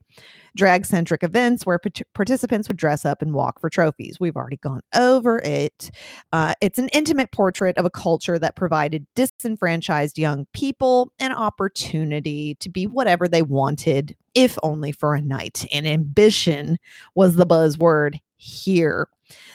drag 0.56 0.84
centric 0.86 1.22
events 1.22 1.64
where 1.64 1.78
pat- 1.78 2.02
participants 2.14 2.68
would 2.68 2.76
dress 2.76 3.04
up 3.04 3.22
and 3.22 3.32
walk 3.32 3.60
for 3.60 3.70
trophies. 3.70 4.18
We've 4.20 4.36
already 4.36 4.56
gone 4.58 4.80
over 4.94 5.38
it. 5.38 5.90
Uh, 6.32 6.54
it's 6.60 6.78
an 6.78 6.88
intimate 6.88 7.32
portrait 7.32 7.76
of 7.78 7.84
a 7.84 7.90
culture 7.90 8.38
that 8.38 8.56
provided 8.56 9.06
disenfranchised 9.14 10.18
young 10.18 10.46
people 10.52 11.12
an 11.18 11.32
opportunity 11.32 12.56
to 12.56 12.68
be 12.68 12.86
whatever 12.86 13.28
they 13.28 13.42
wanted, 13.42 14.16
if 14.34 14.58
only 14.62 14.92
for 14.92 15.14
a 15.14 15.20
night. 15.20 15.66
And 15.72 15.86
ambition 15.86 16.78
was 17.14 17.36
the 17.36 17.46
buzzword 17.46 18.18
here. 18.38 19.08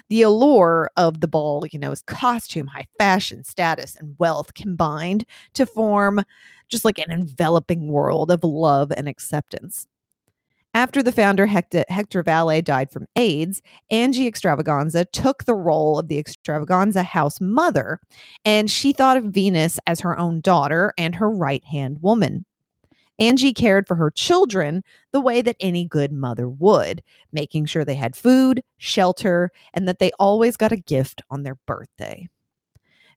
The 0.09 0.21
allure 0.21 0.91
of 0.97 1.21
the 1.21 1.27
ball, 1.27 1.65
you 1.71 1.79
know, 1.79 1.91
is 1.91 2.03
costume, 2.03 2.67
high 2.67 2.87
fashion, 2.99 3.43
status, 3.43 3.95
and 3.95 4.15
wealth 4.19 4.53
combined 4.53 5.25
to 5.53 5.65
form 5.65 6.23
just 6.69 6.85
like 6.85 6.99
an 6.99 7.11
enveloping 7.11 7.87
world 7.87 8.29
of 8.29 8.43
love 8.43 8.91
and 8.95 9.07
acceptance. 9.07 9.87
After 10.75 11.03
the 11.03 11.11
founder 11.11 11.45
Hector, 11.45 11.85
Hector 11.87 12.23
died 12.23 12.91
from 12.91 13.05
AIDS, 13.15 13.61
Angie 13.91 14.31
Xtravaganza 14.31 15.05
took 15.11 15.43
the 15.43 15.53
role 15.53 15.99
of 15.99 16.07
the 16.07 16.23
Xtravaganza 16.23 17.05
house 17.05 17.39
mother, 17.39 17.99
and 18.43 18.71
she 18.71 18.91
thought 18.91 19.17
of 19.17 19.25
Venus 19.25 19.79
as 19.85 19.99
her 19.99 20.17
own 20.17 20.41
daughter 20.41 20.91
and 20.97 21.13
her 21.13 21.29
right 21.29 21.63
hand 21.65 22.01
woman. 22.01 22.45
Angie 23.19 23.53
cared 23.53 23.87
for 23.87 23.95
her 23.95 24.11
children 24.11 24.83
the 25.11 25.21
way 25.21 25.41
that 25.41 25.55
any 25.59 25.85
good 25.85 26.11
mother 26.11 26.49
would, 26.49 27.03
making 27.31 27.65
sure 27.65 27.85
they 27.85 27.95
had 27.95 28.15
food, 28.15 28.63
shelter, 28.77 29.51
and 29.73 29.87
that 29.87 29.99
they 29.99 30.11
always 30.19 30.57
got 30.57 30.71
a 30.71 30.77
gift 30.77 31.21
on 31.29 31.43
their 31.43 31.55
birthday. 31.67 32.27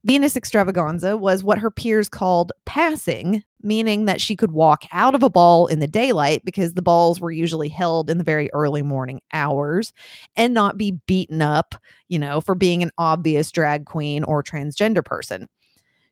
Venus 0.04 0.34
Xtravaganza 0.34 1.18
was 1.18 1.42
what 1.42 1.58
her 1.58 1.70
peers 1.70 2.08
called 2.08 2.52
passing, 2.64 3.42
meaning 3.62 4.04
that 4.04 4.20
she 4.20 4.36
could 4.36 4.52
walk 4.52 4.84
out 4.92 5.16
of 5.16 5.24
a 5.24 5.30
ball 5.30 5.66
in 5.66 5.80
the 5.80 5.88
daylight 5.88 6.44
because 6.44 6.74
the 6.74 6.82
balls 6.82 7.18
were 7.18 7.32
usually 7.32 7.68
held 7.68 8.08
in 8.08 8.16
the 8.16 8.22
very 8.22 8.48
early 8.52 8.82
morning 8.82 9.20
hours 9.32 9.92
and 10.36 10.54
not 10.54 10.78
be 10.78 10.92
beaten 11.08 11.42
up, 11.42 11.74
you 12.08 12.20
know, 12.20 12.40
for 12.40 12.54
being 12.54 12.84
an 12.84 12.92
obvious 12.98 13.50
drag 13.50 13.84
queen 13.84 14.22
or 14.22 14.44
transgender 14.44 15.04
person. 15.04 15.48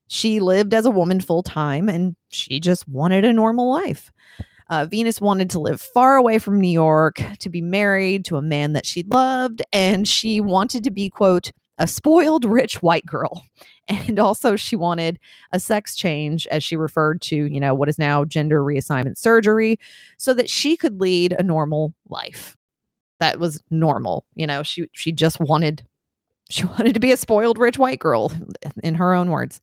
She 0.09 0.41
lived 0.41 0.75
as 0.75 0.87
a 0.87 0.91
woman 0.91 1.21
full 1.21 1.43
time 1.43 1.89
and 1.89 2.17
she 2.29 2.61
just 2.61 2.87
wanted 2.89 3.25
a 3.25 3.33
normal 3.33 3.71
life. 3.71 4.13
Uh, 4.71 4.87
Venus 4.87 5.21
wanted 5.21 5.51
to 5.51 5.59
live 5.59 5.81
far 5.81 6.17
away 6.17 6.39
from 6.39 6.61
New 6.61 6.69
York, 6.69 7.23
to 7.39 7.51
be 7.51 7.61
married 7.61 8.25
to 8.25 8.37
a 8.37 8.43
man 8.43 8.73
that 8.73 8.87
she 8.87 9.03
loved, 9.03 9.61
and 9.73 10.09
she 10.09 10.41
wanted 10.41 10.83
to 10.85 10.91
be, 10.91 11.11
quote, 11.11 11.53
a 11.79 11.87
spoiled 11.87 12.45
rich 12.45 12.83
white 12.83 13.07
girl. 13.07 13.45
And 13.87 14.19
also 14.19 14.57
she 14.57 14.77
wanted 14.77 15.19
a 15.53 15.61
sex 15.61 15.95
change 15.95 16.47
as 16.47 16.65
she 16.65 16.75
referred 16.75 17.21
to 17.21 17.37
you 17.37 17.61
know 17.61 17.75
what 17.75 17.91
is 17.91 17.99
now 17.99 18.25
gender 18.25 18.65
reassignment 18.65 19.19
surgery 19.19 19.79
so 20.17 20.33
that 20.33 20.49
she 20.49 20.75
could 20.75 21.03
lead 21.03 21.35
a 21.35 21.43
normal 21.43 21.93
life. 22.09 22.57
That 23.21 23.39
was 23.39 23.63
normal 23.71 24.25
you 24.35 24.47
know 24.47 24.63
she 24.63 24.89
she 24.93 25.13
just 25.13 25.39
wanted 25.39 25.87
she 26.49 26.65
wanted 26.79 26.95
to 26.95 27.01
be 27.01 27.13
a 27.13 27.19
spoiled 27.19 27.59
rich 27.59 27.77
white 27.77 27.99
girl 27.99 28.33
in 28.83 28.95
her 28.95 29.13
own 29.13 29.29
words 29.31 29.61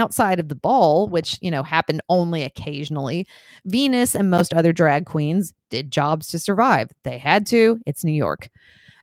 outside 0.00 0.40
of 0.40 0.48
the 0.48 0.54
ball 0.54 1.08
which 1.08 1.38
you 1.40 1.50
know 1.50 1.62
happened 1.62 2.00
only 2.08 2.42
occasionally 2.42 3.26
venus 3.66 4.14
and 4.14 4.30
most 4.30 4.52
other 4.54 4.72
drag 4.72 5.06
queens 5.06 5.52
did 5.70 5.90
jobs 5.90 6.26
to 6.26 6.38
survive 6.38 6.90
they 7.04 7.18
had 7.18 7.46
to 7.46 7.78
it's 7.86 8.04
new 8.04 8.12
york 8.12 8.48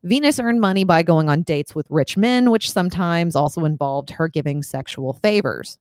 Venus 0.04 0.40
earned 0.40 0.62
money 0.62 0.84
by 0.84 1.04
going 1.04 1.28
on 1.28 1.42
dates 1.42 1.76
with 1.76 1.88
rich 1.90 2.18
men, 2.18 2.52
which 2.52 2.72
sometimes 2.72 3.36
also 3.36 3.66
involved 3.66 4.10
her 4.10 4.28
giving 4.28 4.64
sexual 4.64 5.14
favors. 5.14 5.78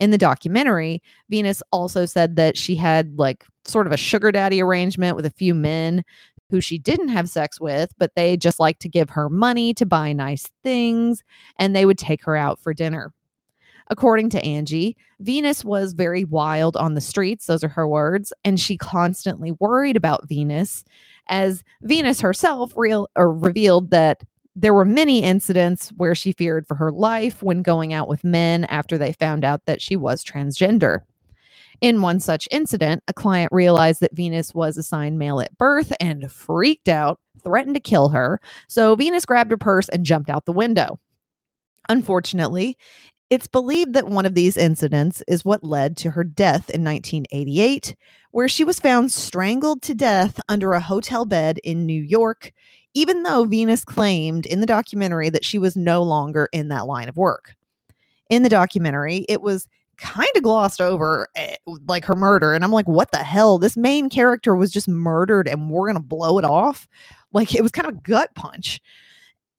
In 0.00 0.10
the 0.10 0.18
documentary, 0.18 1.02
Venus 1.30 1.62
also 1.72 2.04
said 2.04 2.36
that 2.36 2.56
she 2.56 2.76
had 2.76 3.18
like 3.18 3.44
sort 3.64 3.86
of 3.86 3.92
a 3.92 3.96
sugar 3.96 4.30
daddy 4.30 4.62
arrangement 4.62 5.16
with 5.16 5.24
a 5.24 5.30
few 5.30 5.54
men 5.54 6.04
who 6.50 6.60
she 6.60 6.78
didn't 6.78 7.08
have 7.08 7.28
sex 7.28 7.60
with, 7.60 7.90
but 7.98 8.12
they 8.14 8.36
just 8.36 8.60
like 8.60 8.78
to 8.80 8.88
give 8.88 9.10
her 9.10 9.28
money 9.28 9.72
to 9.74 9.86
buy 9.86 10.12
nice 10.12 10.48
things 10.62 11.22
and 11.58 11.74
they 11.74 11.86
would 11.86 11.98
take 11.98 12.24
her 12.24 12.36
out 12.36 12.60
for 12.60 12.74
dinner. 12.74 13.12
According 13.90 14.30
to 14.30 14.44
Angie, 14.44 14.96
Venus 15.20 15.64
was 15.64 15.92
very 15.92 16.24
wild 16.24 16.76
on 16.76 16.94
the 16.94 17.00
streets, 17.00 17.46
those 17.46 17.62
are 17.62 17.68
her 17.68 17.86
words, 17.86 18.32
and 18.44 18.58
she 18.58 18.78
constantly 18.78 19.52
worried 19.52 19.96
about 19.96 20.28
Venus 20.28 20.84
as 21.28 21.62
Venus 21.82 22.20
herself 22.20 22.72
real 22.76 23.08
or 23.16 23.32
revealed 23.32 23.90
that 23.90 24.22
there 24.56 24.74
were 24.74 24.84
many 24.84 25.22
incidents 25.22 25.90
where 25.96 26.14
she 26.14 26.32
feared 26.32 26.66
for 26.66 26.76
her 26.76 26.92
life 26.92 27.42
when 27.42 27.62
going 27.62 27.92
out 27.92 28.08
with 28.08 28.24
men 28.24 28.64
after 28.66 28.96
they 28.96 29.12
found 29.12 29.44
out 29.44 29.66
that 29.66 29.82
she 29.82 29.96
was 29.96 30.24
transgender. 30.24 31.00
In 31.80 32.02
one 32.02 32.20
such 32.20 32.48
incident, 32.50 33.02
a 33.08 33.12
client 33.12 33.50
realized 33.52 34.00
that 34.00 34.14
Venus 34.14 34.54
was 34.54 34.78
assigned 34.78 35.18
male 35.18 35.40
at 35.40 35.58
birth 35.58 35.92
and 36.00 36.30
freaked 36.30 36.88
out, 36.88 37.18
threatened 37.42 37.74
to 37.74 37.80
kill 37.80 38.08
her. 38.10 38.40
So 38.68 38.94
Venus 38.94 39.26
grabbed 39.26 39.50
her 39.50 39.56
purse 39.56 39.88
and 39.88 40.06
jumped 40.06 40.30
out 40.30 40.44
the 40.44 40.52
window. 40.52 41.00
Unfortunately, 41.88 42.78
it's 43.30 43.46
believed 43.46 43.94
that 43.94 44.08
one 44.08 44.26
of 44.26 44.34
these 44.34 44.56
incidents 44.56 45.22
is 45.26 45.44
what 45.44 45.64
led 45.64 45.96
to 45.98 46.10
her 46.10 46.24
death 46.24 46.70
in 46.70 46.84
1988, 46.84 47.96
where 48.30 48.48
she 48.48 48.64
was 48.64 48.78
found 48.78 49.12
strangled 49.12 49.82
to 49.82 49.94
death 49.94 50.40
under 50.48 50.72
a 50.72 50.80
hotel 50.80 51.24
bed 51.24 51.58
in 51.64 51.86
New 51.86 52.02
York, 52.02 52.52
even 52.92 53.22
though 53.22 53.44
Venus 53.44 53.84
claimed 53.84 54.46
in 54.46 54.60
the 54.60 54.66
documentary 54.66 55.30
that 55.30 55.44
she 55.44 55.58
was 55.58 55.76
no 55.76 56.02
longer 56.02 56.48
in 56.52 56.68
that 56.68 56.86
line 56.86 57.08
of 57.08 57.16
work. 57.16 57.54
In 58.30 58.42
the 58.42 58.48
documentary, 58.48 59.26
it 59.28 59.42
was 59.42 59.66
kind 59.96 60.28
of 60.36 60.42
glossed 60.42 60.80
over 60.80 61.28
eh, 61.36 61.56
like 61.86 62.04
her 62.04 62.14
murder. 62.14 62.52
And 62.52 62.64
I'm 62.64 62.72
like, 62.72 62.88
what 62.88 63.10
the 63.10 63.18
hell? 63.18 63.58
This 63.58 63.76
main 63.76 64.10
character 64.10 64.54
was 64.54 64.70
just 64.70 64.88
murdered 64.88 65.48
and 65.48 65.70
we're 65.70 65.86
going 65.86 65.94
to 65.94 66.00
blow 66.00 66.38
it 66.38 66.44
off. 66.44 66.88
Like 67.32 67.54
it 67.54 67.62
was 67.62 67.72
kind 67.72 67.88
of 67.88 67.94
a 67.94 68.00
gut 68.00 68.34
punch. 68.34 68.80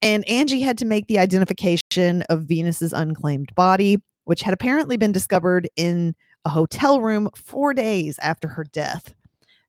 And 0.06 0.24
Angie 0.30 0.62
had 0.62 0.78
to 0.78 0.86
make 0.86 1.08
the 1.08 1.18
identification 1.18 2.22
of 2.30 2.44
Venus's 2.44 2.94
unclaimed 2.94 3.56
body, 3.56 3.98
which 4.26 4.44
had 4.44 4.54
apparently 4.54 4.98
been 4.98 5.12
discovered 5.12 5.68
in 5.76 6.16
a 6.46 6.50
hotel 6.50 7.02
room 7.02 7.28
four 7.36 7.74
days 7.74 8.20
after 8.20 8.48
her 8.48 8.66
death. 8.66 9.16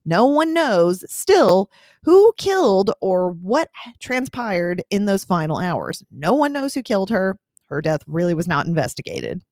No 0.05 0.27
one 0.27 0.53
knows 0.53 1.11
still 1.11 1.70
who 2.03 2.35
killed 2.37 2.90
or 3.01 3.31
what 3.31 3.70
transpired 3.99 4.83
in 4.90 5.07
those 5.07 5.25
final 5.25 5.57
hours. 5.57 6.05
No 6.11 6.35
one 6.35 6.53
knows 6.53 6.75
who 6.75 6.83
killed 6.83 7.09
her. 7.09 7.38
Her 7.70 7.81
death 7.81 8.03
really 8.07 8.35
was 8.35 8.46
not 8.46 8.66
investigated. 8.66 9.42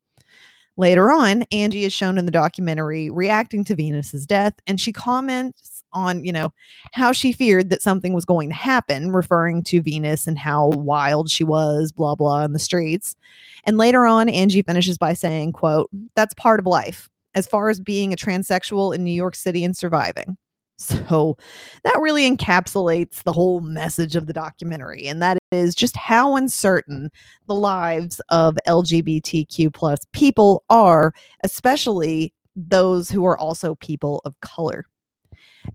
Later 0.77 1.11
on, 1.11 1.45
Angie 1.51 1.85
is 1.85 1.95
shown 1.95 2.19
in 2.19 2.27
the 2.27 2.31
documentary 2.31 3.09
reacting 3.09 3.65
to 3.65 3.75
Venus's 3.75 4.27
death, 4.27 4.53
and 4.67 4.79
she 4.79 4.93
comments 4.93 5.74
on, 5.95 6.25
you 6.25 6.33
know, 6.33 6.53
how 6.93 7.13
she 7.13 7.33
feared 7.33 7.71
that 7.71 7.83
something 7.83 8.13
was 8.13 8.25
going 8.25 8.49
to 8.51 8.55
happen, 8.55 9.13
referring 9.13 9.63
to 9.65 9.81
Venus 9.81 10.27
and 10.27 10.39
how 10.39 10.69
wild 10.69 11.31
she 11.31 11.45
was, 11.45 11.93
blah, 11.93 12.15
blah, 12.15 12.45
in 12.45 12.53
the 12.53 12.59
streets. 12.59 13.17
And 13.65 13.79
later 13.79 14.05
on, 14.05 14.29
Angie 14.29 14.63
finishes 14.63 14.99
by 14.99 15.15
saying, 15.15 15.53
quote, 15.53 15.89
that's 16.15 16.35
part 16.35 16.61
of 16.61 16.67
life 16.67 17.09
as 17.35 17.47
far 17.47 17.71
as 17.71 17.81
being 17.81 18.13
a 18.13 18.17
transsexual 18.17 18.95
in 18.95 19.05
New 19.05 19.13
York 19.13 19.35
City 19.35 19.65
and 19.65 19.77
surviving. 19.77 20.37
So 20.77 21.37
that 21.85 22.01
really 22.01 22.29
encapsulates 22.29 23.23
the 23.23 23.33
whole 23.33 23.61
message 23.61 24.17
of 24.17 24.27
the 24.27 24.33
documentary, 24.33 25.07
and 25.07 25.23
that 25.23 25.39
is 25.53 25.73
just 25.73 25.97
how 25.97 26.35
uncertain 26.35 27.11
the 27.47 27.55
lives 27.55 28.21
of 28.31 28.59
LGBTQ 28.67 29.73
plus 29.73 30.01
people 30.13 30.65
are, 30.69 31.15
especially 31.45 32.35
those 32.57 33.09
who 33.09 33.25
are 33.25 33.39
also 33.39 33.77
people 33.77 34.21
of 34.25 34.39
color. 34.41 34.85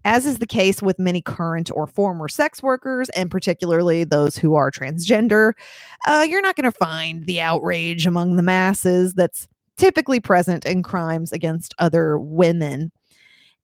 As 0.06 0.26
is 0.26 0.40
the 0.40 0.48
case 0.48 0.82
with 0.82 1.00
many 1.00 1.22
current 1.22 1.72
or 1.74 1.88
former 1.88 2.28
sex 2.28 2.62
workers, 2.62 3.10
and 3.10 3.32
particularly 3.32 4.04
those 4.04 4.38
who 4.38 4.56
are 4.56 4.72
transgender, 4.72 5.54
uh, 6.08 6.26
you're 6.28 6.42
not 6.42 6.56
going 6.56 6.72
to 6.72 6.78
find 6.78 7.26
the 7.26 7.42
outrage 7.42 8.06
among 8.06 8.36
the 8.36 8.44
masses 8.44 9.14
that's 9.14 9.48
typically 9.78 10.20
present 10.20 10.66
in 10.66 10.84
crimes 10.84 11.32
against 11.32 11.74
other 11.80 12.20
women. 12.20 12.92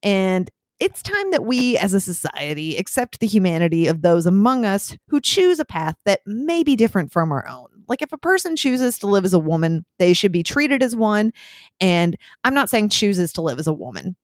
And 0.02 0.50
it's 0.80 1.02
time 1.02 1.32
that 1.32 1.46
we 1.46 1.78
as 1.78 1.94
a 1.94 2.02
society 2.02 2.76
accept 2.78 3.20
the 3.20 3.28
humanity 3.28 3.88
of 3.88 4.02
those 4.02 4.26
among 4.26 4.66
us 4.66 4.98
who 5.08 5.22
choose 5.22 5.60
a 5.60 5.66
path 5.66 5.96
that 6.06 6.22
may 6.26 6.64
be 6.64 6.76
different 6.76 7.12
from 7.12 7.32
our 7.32 7.48
own. 7.48 7.68
Like 7.88 8.02
if 8.02 8.12
a 8.12 8.18
person 8.18 8.56
chooses 8.56 8.98
to 9.00 9.08
live 9.08 9.26
as 9.26 9.34
a 9.34 9.40
woman, 9.40 9.86
they 10.00 10.14
should 10.14 10.32
be 10.32 10.44
treated 10.44 10.84
as 10.84 10.96
one. 10.96 11.32
And 11.80 12.18
I'm 12.44 12.54
not 12.54 12.70
saying 12.70 12.90
chooses 12.90 13.32
to 13.34 13.42
live 13.42 13.60
as 13.60 13.68
a 13.68 13.74
woman. 13.74 14.16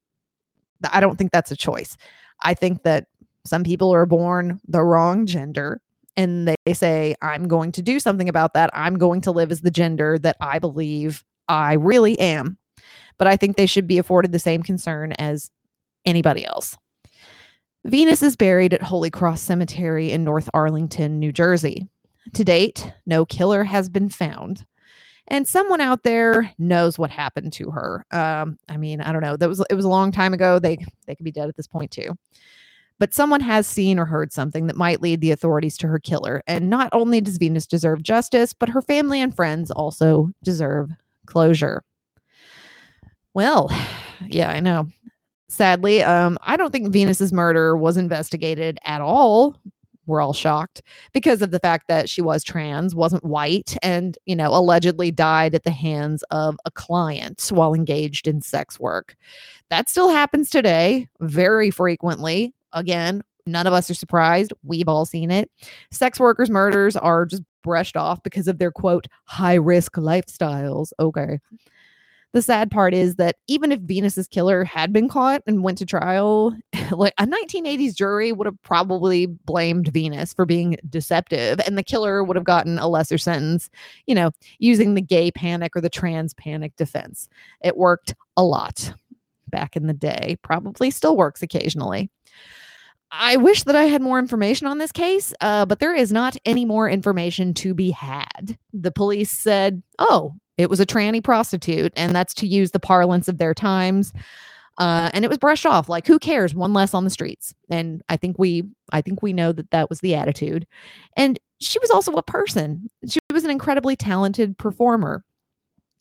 I 0.92 1.00
don't 1.00 1.18
think 1.18 1.32
that's 1.32 1.52
a 1.52 1.56
choice. 1.56 1.98
I 2.42 2.54
think 2.54 2.84
that 2.84 3.08
some 3.46 3.64
people 3.64 3.94
are 3.94 4.06
born 4.06 4.60
the 4.68 4.84
wrong 4.84 5.26
gender 5.26 5.82
and 6.18 6.48
they 6.48 6.74
say, 6.74 7.16
I'm 7.22 7.48
going 7.48 7.72
to 7.74 7.82
do 7.82 8.00
something 8.00 8.30
about 8.30 8.54
that. 8.54 8.70
I'm 8.74 8.98
going 8.98 9.22
to 9.22 9.32
live 9.32 9.52
as 9.52 9.62
the 9.62 9.72
gender 9.72 10.20
that 10.20 10.38
I 10.42 10.60
believe 10.60 11.24
I 11.48 11.74
really 11.74 12.20
am. 12.20 12.58
But 13.18 13.28
I 13.28 13.38
think 13.38 13.56
they 13.56 13.66
should 13.66 13.88
be 13.88 13.98
afforded 13.98 14.32
the 14.32 14.40
same 14.40 14.64
concern 14.64 15.14
as 15.14 15.52
anybody 16.06 16.46
else. 16.46 16.78
Venus 17.86 18.22
is 18.22 18.36
buried 18.36 18.74
at 18.74 18.82
Holy 18.84 19.10
Cross 19.10 19.42
Cemetery 19.42 20.12
in 20.12 20.24
North 20.24 20.50
Arlington, 20.54 21.20
New 21.20 21.32
Jersey. 21.32 21.88
To 22.34 22.44
date, 22.44 22.92
no 23.06 23.26
killer 23.26 23.64
has 23.64 23.90
been 23.90 24.10
found. 24.10 24.66
And 25.28 25.48
someone 25.48 25.82
out 25.82 26.04
there 26.04 26.52
knows 26.58 27.00
what 27.00 27.10
happened 27.10 27.54
to 27.54 27.72
her. 27.72 28.06
Um, 28.12 28.58
I 28.68 28.78
mean, 28.78 29.02
I 29.02 29.12
don't 29.12 29.22
know. 29.22 29.38
That 29.38 29.48
was 29.48 29.64
it 29.70 29.76
was 29.76 29.86
a 29.86 29.90
long 29.90 30.12
time 30.12 30.34
ago. 30.34 30.60
They 30.60 30.78
they 31.06 31.16
could 31.16 31.24
be 31.24 31.32
dead 31.32 31.48
at 31.48 31.56
this 31.56 31.68
point 31.68 31.92
too. 31.92 32.16
But 33.00 33.16
someone 33.16 33.42
has 33.42 33.66
seen 33.66 33.98
or 33.98 34.06
heard 34.06 34.32
something 34.32 34.68
that 34.68 34.76
might 34.76 35.02
lead 35.02 35.22
the 35.22 35.32
authorities 35.32 35.76
to 35.78 35.88
her 35.88 35.98
killer. 35.98 36.44
And 36.46 36.70
not 36.70 36.90
only 36.92 37.20
does 37.20 37.38
Venus 37.38 37.66
deserve 37.66 38.04
justice, 38.04 38.54
but 38.54 38.70
her 38.70 38.82
family 38.82 39.20
and 39.20 39.36
friends 39.36 39.72
also 39.72 40.30
deserve 40.44 40.92
closure. 41.26 41.84
Well, 43.34 43.72
yeah, 44.28 44.52
I 44.52 44.60
know. 44.60 44.88
Sadly, 45.50 46.04
um, 46.04 46.38
I 46.44 46.56
don't 46.56 46.72
think 46.72 46.94
Venus's 46.94 47.34
murder 47.34 47.76
was 47.76 47.98
investigated 47.98 48.78
at 48.86 49.02
all. 49.02 49.58
We're 50.06 50.22
all 50.22 50.34
shocked 50.34 50.82
because 51.14 51.42
of 51.42 51.52
the 51.52 51.60
fact 51.60 51.88
that 51.88 52.10
she 52.10 52.22
was 52.22 52.44
trans, 52.44 52.96
wasn't 52.96 53.24
white, 53.24 53.78
and, 53.82 54.18
you 54.26 54.36
know, 54.36 54.54
allegedly 54.54 55.12
died 55.12 55.56
at 55.56 55.64
the 55.64 55.72
hands 55.72 56.24
of 56.32 56.58
a 56.66 56.72
client 56.72 57.50
while 57.52 57.74
engaged 57.74 58.28
in 58.28 58.42
sex 58.42 58.80
work. 58.80 59.16
That 59.70 59.90
still 59.90 60.10
happens 60.10 60.50
today 60.50 61.08
very 61.20 61.72
frequently. 61.72 62.54
Again, 62.74 63.22
none 63.46 63.68
of 63.68 63.74
us 63.74 63.90
are 63.90 63.96
surprised. 63.96 64.54
We've 64.64 64.88
all 64.88 65.06
seen 65.06 65.32
it. 65.32 65.50
Sex 65.92 66.20
workers' 66.20 66.50
murders 66.50 66.96
are 66.96 67.26
just 67.26 67.44
brushed 67.64 67.96
off 67.96 68.24
because 68.24 68.48
of 68.48 68.58
their 68.58 68.72
quote, 68.72 69.08
high 69.26 69.54
risk 69.56 69.94
lifestyles. 69.94 70.92
Okay. 71.00 71.40
The 72.34 72.42
sad 72.42 72.72
part 72.72 72.94
is 72.94 73.16
that 73.16 73.36
even 73.48 73.74
if 73.74 73.80
Venus's 73.82 74.28
killer 74.28 74.64
had 74.64 74.94
been 74.94 75.10
caught 75.10 75.42
and 75.46 75.64
went 75.64 75.78
to 75.80 75.86
trial, 75.86 76.56
like 76.92 77.14
a 77.18 77.28
1980s 77.28 77.96
jury 77.96 78.32
would 78.32 78.48
have 78.48 78.62
probably 78.62 79.26
blamed 79.26 79.90
Venus 79.90 80.34
for 80.34 80.46
being 80.46 80.78
deceptive, 80.90 81.60
and 81.66 81.78
the 81.78 81.84
killer 81.84 82.24
would 82.24 82.38
have 82.38 82.46
gotten 82.46 82.80
a 82.80 82.88
lesser 82.88 83.18
sentence, 83.18 83.70
you 84.08 84.16
know, 84.16 84.32
using 84.60 84.94
the 84.94 85.02
gay 85.02 85.32
panic 85.32 85.76
or 85.76 85.82
the 85.82 85.90
trans 85.90 86.34
panic 86.34 86.76
defense. 86.78 87.28
It 87.62 87.76
worked 87.76 88.16
a 88.38 88.44
lot 88.44 88.94
back 89.50 89.76
in 89.76 89.88
the 89.88 89.94
day, 89.94 90.38
probably 90.42 90.90
still 90.90 91.18
works 91.18 91.44
occasionally. 91.44 92.10
I 93.12 93.36
wish 93.36 93.64
that 93.64 93.76
I 93.76 93.84
had 93.84 94.02
more 94.02 94.20
information 94.20 94.68
on 94.68 94.78
this 94.78 94.94
case, 94.94 95.34
uh, 95.42 95.66
but 95.66 95.80
there 95.80 95.94
is 95.94 96.14
not 96.14 96.38
any 96.46 96.64
more 96.64 96.90
information 96.90 97.54
to 97.56 97.74
be 97.74 97.92
had. 97.92 98.58
The 98.74 98.92
police 98.92 99.32
said, 99.32 99.84
oh, 100.00 100.34
it 100.58 100.70
was 100.70 100.80
a 100.80 100.86
tranny 100.86 101.24
prostitute, 101.24 101.94
and 101.96 102.16
that's 102.16 102.34
to 102.36 102.48
use 102.48 102.72
the 102.72 102.80
parlance 102.80 103.28
of 103.28 103.38
their 103.38 103.54
times. 103.54 104.14
Uh, 104.78 105.10
and 105.14 105.26
it 105.26 105.28
was 105.28 105.38
brushed 105.38 105.66
off 105.66 105.90
like 105.90 106.08
who 106.08 106.18
cares? 106.18 106.56
One 106.56 106.74
less 106.74 106.94
on 106.94 107.04
the 107.04 107.10
streets. 107.10 107.54
And 107.70 108.02
i 108.10 108.18
think 108.18 108.40
we 108.40 108.64
i 108.92 109.02
think 109.02 109.22
we 109.22 109.34
know 109.34 109.52
that 109.52 109.70
that 109.72 109.90
was 109.90 110.00
the 110.00 110.16
attitude. 110.16 110.66
And 111.18 111.40
she 111.60 111.78
was 111.80 111.92
also 111.92 112.14
a 112.14 112.24
person. 112.24 112.90
She 113.08 113.20
was 113.32 113.44
an 113.44 113.52
incredibly 113.52 113.96
talented 113.96 114.58
performer. 114.58 115.24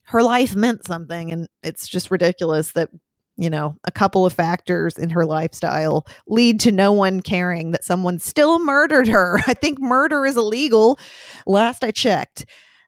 Her 0.04 0.22
life 0.22 0.56
meant 0.56 0.86
something 0.86 1.32
and 1.32 1.46
it's 1.62 1.88
just 1.88 2.10
ridiculous 2.10 2.72
that 2.72 2.90
you 3.36 3.50
know 3.50 3.76
a 3.84 3.90
couple 3.90 4.24
of 4.24 4.32
factors 4.32 4.96
in 4.96 5.10
her 5.10 5.26
lifestyle 5.26 6.06
lead 6.26 6.60
to 6.60 6.72
no 6.72 6.92
one 6.92 7.20
caring 7.20 7.72
that 7.72 7.84
someone 7.84 8.18
still 8.18 8.58
murdered 8.64 9.08
her. 9.08 9.40
I 9.46 9.54
think 9.54 9.80
murder 9.80 10.24
is 10.26 10.36
illegal. 10.36 10.98
Last 11.46 11.84
i 11.84 11.90
checked 11.90 12.46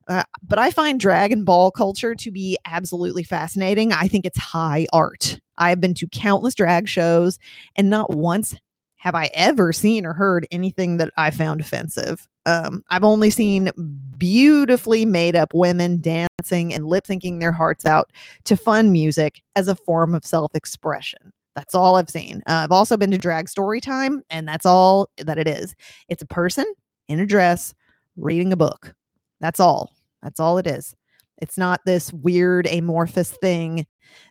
uh, 0.09 0.25
but 0.43 0.59
I 0.59 0.71
find 0.71 0.99
drag 0.99 1.33
and 1.33 1.45
ball 1.45 1.71
culture 1.71 2.15
to 2.15 2.31
be 2.31 2.59
absolutely 2.67 3.23
fascinating. 3.23 3.93
I 3.93 4.09
think 4.09 4.25
it's 4.27 4.39
high 4.39 4.87
art. 4.93 5.39
I've 5.59 5.81
been 5.81 5.95
to 5.95 6.09
countless 6.09 6.55
drag 6.55 6.89
shows, 6.89 7.39
and 7.77 7.91
not 7.91 8.11
once 8.11 8.55
have 9.03 9.17
I 9.17 9.31
ever 9.35 9.73
seen 9.73 10.07
or 10.07 10.13
heard 10.13 10.47
anything 10.53 10.99
that 10.99 11.11
I 11.17 11.33
found 11.33 11.61
offensive. 11.61 12.29
Um, 12.47 12.85
I've 12.89 13.03
only 13.03 13.31
seen 13.31 13.69
beautifully 14.17 15.05
made 15.05 15.35
up 15.35 15.53
women 15.53 16.01
dancing 16.01 16.73
and 16.73 16.87
lip 16.87 17.07
syncing 17.09 17.41
their 17.41 17.51
hearts 17.51 17.85
out 17.85 18.13
to 18.45 18.57
fun 18.57 18.93
music 18.93 19.43
as 19.57 19.67
a 19.67 19.75
form 19.75 20.15
of 20.15 20.25
self 20.25 20.55
expression. 20.55 21.33
That's 21.57 21.75
all 21.75 21.97
I've 21.97 22.11
seen. 22.11 22.43
Uh, 22.47 22.63
I've 22.63 22.71
also 22.71 22.97
been 22.97 23.11
to 23.11 23.19
drag 23.19 23.49
story 23.49 23.81
time, 23.81 24.23
and 24.31 24.47
that's 24.47 24.65
all 24.65 25.11
that 25.19 25.37
it 25.37 25.49
is. 25.49 25.75
It's 26.09 26.23
a 26.23 26.27
person 26.27 26.65
in 27.09 27.19
a 27.19 27.27
dress 27.27 27.75
reading 28.17 28.53
a 28.53 28.57
book. 28.57 28.95
That's 29.43 29.61
all. 29.61 29.93
That's 30.23 30.41
all 30.41 30.57
it 30.57 30.67
is. 30.67 30.95
It's 31.43 31.59
not 31.59 31.81
this 31.85 32.13
weird 32.13 32.67
amorphous 32.69 33.33
thing 33.33 33.87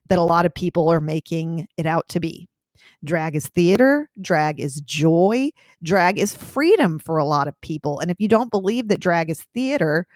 that 0.07 0.17
a 0.17 0.23
lot 0.23 0.45
of 0.45 0.55
people 0.55 0.89
are 0.89 1.01
making 1.01 1.67
it 1.77 1.85
out 1.85 2.07
to 2.09 2.19
be. 2.19 2.47
Drag 3.03 3.35
is 3.35 3.47
theater, 3.47 4.09
drag 4.21 4.59
is 4.59 4.79
joy, 4.81 5.51
drag 5.83 6.17
is 6.17 6.35
freedom 6.35 6.97
for 6.97 7.17
a 7.17 7.25
lot 7.25 7.47
of 7.47 7.59
people. 7.61 7.99
And 7.99 8.09
if 8.09 8.19
you 8.19 8.27
don't 8.27 8.51
believe 8.51 8.87
that 8.87 8.99
drag 8.99 9.29
is 9.29 9.45
theater, 9.53 10.07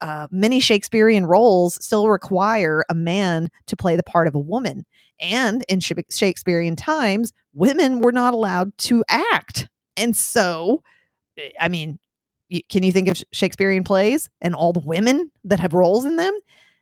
uh, 0.00 0.26
many 0.30 0.58
Shakespearean 0.58 1.26
roles 1.26 1.82
still 1.84 2.08
require 2.08 2.84
a 2.88 2.94
man 2.94 3.50
to 3.66 3.76
play 3.76 3.94
the 3.94 4.02
part 4.02 4.26
of 4.26 4.34
a 4.34 4.40
woman. 4.40 4.84
And 5.20 5.64
in 5.68 5.80
Shakespearean 5.80 6.76
times, 6.76 7.32
women 7.52 8.00
were 8.00 8.12
not 8.12 8.32
allowed 8.32 8.76
to 8.78 9.04
act. 9.08 9.68
And 9.96 10.16
so, 10.16 10.82
eh, 11.36 11.50
I 11.60 11.68
mean, 11.68 11.98
can 12.68 12.82
you 12.82 12.92
think 12.92 13.08
of 13.08 13.22
Shakespearean 13.32 13.84
plays 13.84 14.28
and 14.40 14.54
all 14.54 14.72
the 14.72 14.80
women 14.80 15.30
that 15.44 15.60
have 15.60 15.72
roles 15.72 16.04
in 16.04 16.16
them? 16.16 16.36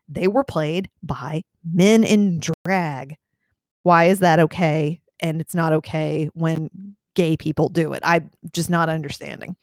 They 0.08 0.28
were 0.28 0.44
played 0.44 0.88
by 1.02 1.42
men 1.72 2.04
in 2.04 2.40
drag. 2.64 3.16
Why 3.82 4.04
is 4.04 4.20
that 4.20 4.40
okay? 4.40 5.00
And 5.20 5.40
it's 5.40 5.54
not 5.54 5.72
okay 5.72 6.30
when 6.34 6.70
gay 7.14 7.36
people 7.36 7.68
do 7.68 7.92
it. 7.92 8.00
I'm 8.04 8.30
just 8.52 8.70
not 8.70 8.88
understanding. 8.88 9.56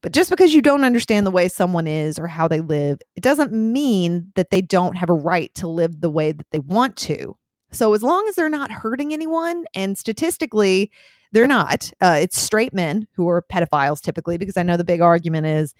But 0.00 0.12
just 0.12 0.30
because 0.30 0.52
you 0.52 0.60
don't 0.60 0.84
understand 0.84 1.26
the 1.26 1.30
way 1.30 1.48
someone 1.48 1.86
is 1.86 2.18
or 2.18 2.26
how 2.26 2.46
they 2.46 2.60
live, 2.60 2.98
it 3.16 3.22
doesn't 3.22 3.52
mean 3.52 4.30
that 4.36 4.50
they 4.50 4.60
don't 4.60 4.96
have 4.96 5.08
a 5.08 5.14
right 5.14 5.54
to 5.54 5.66
live 5.66 6.00
the 6.00 6.10
way 6.10 6.32
that 6.32 6.46
they 6.50 6.58
want 6.58 6.96
to. 6.98 7.36
So 7.72 7.94
as 7.94 8.02
long 8.02 8.26
as 8.28 8.36
they're 8.36 8.48
not 8.48 8.70
hurting 8.70 9.12
anyone, 9.12 9.64
and 9.74 9.98
statistically, 9.98 10.90
they're 11.34 11.48
not. 11.48 11.92
Uh, 12.00 12.18
it's 12.20 12.40
straight 12.40 12.72
men 12.72 13.06
who 13.12 13.28
are 13.28 13.42
pedophiles 13.42 14.00
typically, 14.00 14.38
because 14.38 14.56
I 14.56 14.62
know 14.62 14.76
the 14.76 14.84
big 14.84 15.00
argument 15.00 15.46
is, 15.46 15.74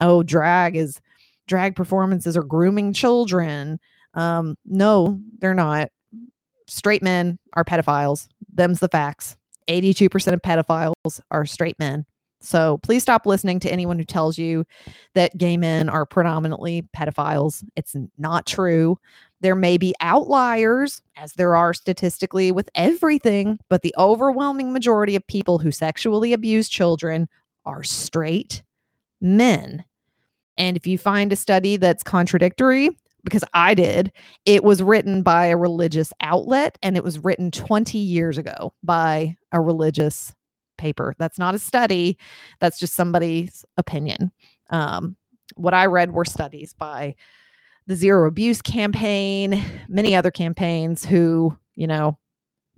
oh, 0.00 0.22
drag 0.22 0.76
is 0.76 1.00
drag 1.46 1.76
performances 1.76 2.36
are 2.38 2.42
grooming 2.42 2.94
children. 2.94 3.78
Um, 4.14 4.56
no, 4.64 5.20
they're 5.38 5.54
not. 5.54 5.90
Straight 6.66 7.02
men 7.02 7.38
are 7.52 7.64
pedophiles. 7.64 8.28
Them's 8.52 8.80
the 8.80 8.88
facts. 8.88 9.36
82% 9.68 10.32
of 10.32 10.40
pedophiles 10.40 11.20
are 11.30 11.44
straight 11.44 11.78
men. 11.78 12.06
So 12.40 12.78
please 12.78 13.02
stop 13.02 13.26
listening 13.26 13.60
to 13.60 13.70
anyone 13.70 13.98
who 13.98 14.04
tells 14.04 14.38
you 14.38 14.64
that 15.14 15.36
gay 15.36 15.58
men 15.58 15.90
are 15.90 16.06
predominantly 16.06 16.88
pedophiles. 16.96 17.62
It's 17.76 17.94
not 18.16 18.46
true. 18.46 18.98
There 19.44 19.54
may 19.54 19.76
be 19.76 19.94
outliers, 20.00 21.02
as 21.18 21.34
there 21.34 21.54
are 21.54 21.74
statistically 21.74 22.50
with 22.50 22.70
everything, 22.74 23.58
but 23.68 23.82
the 23.82 23.94
overwhelming 23.98 24.72
majority 24.72 25.14
of 25.16 25.26
people 25.26 25.58
who 25.58 25.70
sexually 25.70 26.32
abuse 26.32 26.66
children 26.66 27.28
are 27.66 27.82
straight 27.82 28.62
men. 29.20 29.84
And 30.56 30.78
if 30.78 30.86
you 30.86 30.96
find 30.96 31.30
a 31.30 31.36
study 31.36 31.76
that's 31.76 32.02
contradictory, 32.02 32.88
because 33.22 33.44
I 33.52 33.74
did, 33.74 34.12
it 34.46 34.64
was 34.64 34.82
written 34.82 35.22
by 35.22 35.48
a 35.48 35.58
religious 35.58 36.10
outlet 36.22 36.78
and 36.82 36.96
it 36.96 37.04
was 37.04 37.18
written 37.18 37.50
20 37.50 37.98
years 37.98 38.38
ago 38.38 38.72
by 38.82 39.36
a 39.52 39.60
religious 39.60 40.34
paper. 40.78 41.14
That's 41.18 41.38
not 41.38 41.54
a 41.54 41.58
study, 41.58 42.16
that's 42.60 42.78
just 42.78 42.94
somebody's 42.94 43.62
opinion. 43.76 44.32
Um, 44.70 45.16
what 45.56 45.74
I 45.74 45.84
read 45.84 46.12
were 46.12 46.24
studies 46.24 46.72
by 46.72 47.14
the 47.86 47.96
zero 47.96 48.26
abuse 48.26 48.62
campaign, 48.62 49.62
many 49.88 50.14
other 50.14 50.30
campaigns 50.30 51.04
who, 51.04 51.56
you 51.76 51.86
know, 51.86 52.18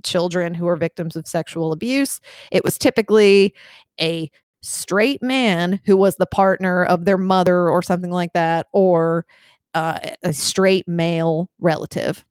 children 0.02 0.54
who 0.54 0.66
are 0.68 0.76
victims 0.76 1.16
of 1.16 1.26
sexual 1.26 1.72
abuse. 1.72 2.20
It 2.50 2.64
was 2.64 2.78
typically 2.78 3.54
a 4.00 4.30
straight 4.62 5.22
man 5.22 5.80
who 5.84 5.96
was 5.96 6.16
the 6.16 6.26
partner 6.26 6.84
of 6.84 7.04
their 7.04 7.18
mother 7.18 7.70
or 7.70 7.82
something 7.82 8.10
like 8.10 8.32
that, 8.32 8.66
or 8.72 9.26
uh, 9.74 9.98
a 10.22 10.32
straight 10.32 10.86
male 10.88 11.48
relative. 11.60 12.24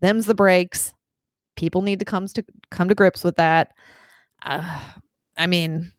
Them's 0.00 0.26
the 0.26 0.34
breaks. 0.34 0.92
People 1.56 1.82
need 1.82 1.98
to 1.98 2.04
come 2.04 2.26
to 2.28 2.44
come 2.70 2.88
to 2.88 2.94
grips 2.94 3.24
with 3.24 3.36
that. 3.36 3.72
Uh, 4.44 4.80
I 5.36 5.46
mean, 5.46 5.92